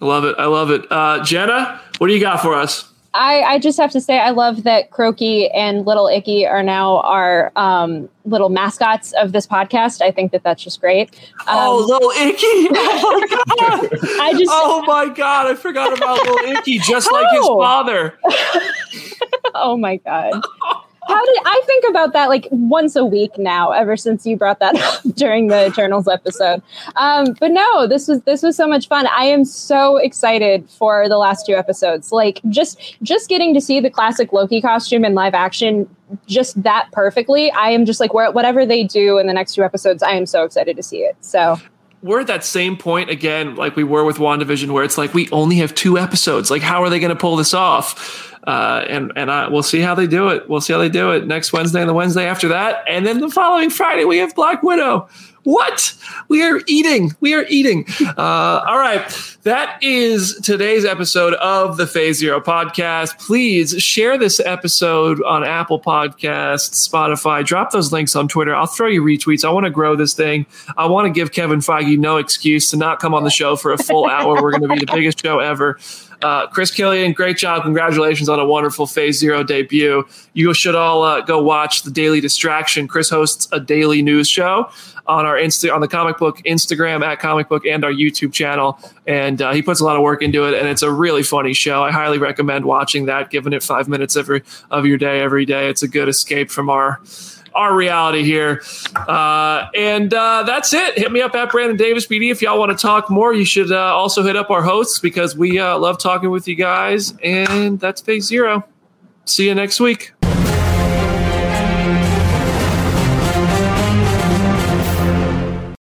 [0.00, 0.36] I love it.
[0.38, 0.82] I love it.
[0.92, 2.90] Uh, Jenna, what do you got for us?
[3.16, 6.98] I, I just have to say I love that Croaky and Little Icky are now
[7.00, 10.02] our um, little mascots of this podcast.
[10.02, 11.18] I think that that's just great.
[11.40, 12.68] Um, oh, little Icky!
[12.98, 14.20] Oh my god!
[14.20, 15.46] I just Oh my god!
[15.46, 18.18] I forgot about little Icky, just like his father.
[19.54, 20.42] oh my god.
[21.06, 23.70] How did I think about that like once a week now?
[23.70, 24.74] Ever since you brought that
[25.06, 26.62] up during the Eternals episode,
[26.96, 29.06] um, but no, this was this was so much fun.
[29.06, 32.12] I am so excited for the last two episodes.
[32.12, 35.88] Like just just getting to see the classic Loki costume in live action,
[36.26, 37.50] just that perfectly.
[37.52, 40.44] I am just like whatever they do in the next two episodes, I am so
[40.44, 41.16] excited to see it.
[41.20, 41.58] So
[42.02, 45.28] we're at that same point again, like we were with WandaVision, where it's like we
[45.30, 46.50] only have two episodes.
[46.50, 48.35] Like, how are they going to pull this off?
[48.46, 50.48] Uh, and and I, we'll see how they do it.
[50.48, 53.20] We'll see how they do it next Wednesday and the Wednesday after that, and then
[53.20, 55.08] the following Friday we have Black Widow.
[55.46, 55.94] What?
[56.28, 57.14] We are eating.
[57.20, 57.86] We are eating.
[58.00, 59.04] Uh, all right.
[59.44, 63.16] That is today's episode of the Phase Zero podcast.
[63.24, 67.44] Please share this episode on Apple Podcasts, Spotify.
[67.44, 68.56] Drop those links on Twitter.
[68.56, 69.44] I'll throw you retweets.
[69.44, 70.46] I want to grow this thing.
[70.76, 73.70] I want to give Kevin Feige no excuse to not come on the show for
[73.72, 74.42] a full hour.
[74.42, 75.78] We're going to be the biggest show ever.
[76.22, 77.62] Uh, Chris Killian, great job.
[77.62, 80.06] Congratulations on a wonderful Phase Zero debut.
[80.32, 82.88] You should all uh, go watch the Daily Distraction.
[82.88, 84.70] Chris hosts a daily news show
[85.06, 88.78] on our Insta on the comic book Instagram at comic book and our YouTube channel.
[89.06, 91.52] And uh, he puts a lot of work into it, and it's a really funny
[91.52, 91.82] show.
[91.82, 95.68] I highly recommend watching that, giving it five minutes every of your day every day.
[95.68, 97.00] It's a good escape from our
[97.56, 98.62] our reality here.
[98.94, 100.98] Uh, and uh, that's it.
[100.98, 103.34] Hit me up at Brandon Davis BD if y'all want to talk more.
[103.34, 106.54] You should uh, also hit up our hosts because we uh, love talking with you
[106.54, 107.14] guys.
[107.22, 108.64] And that's Phase Zero.
[109.24, 110.12] See you next week.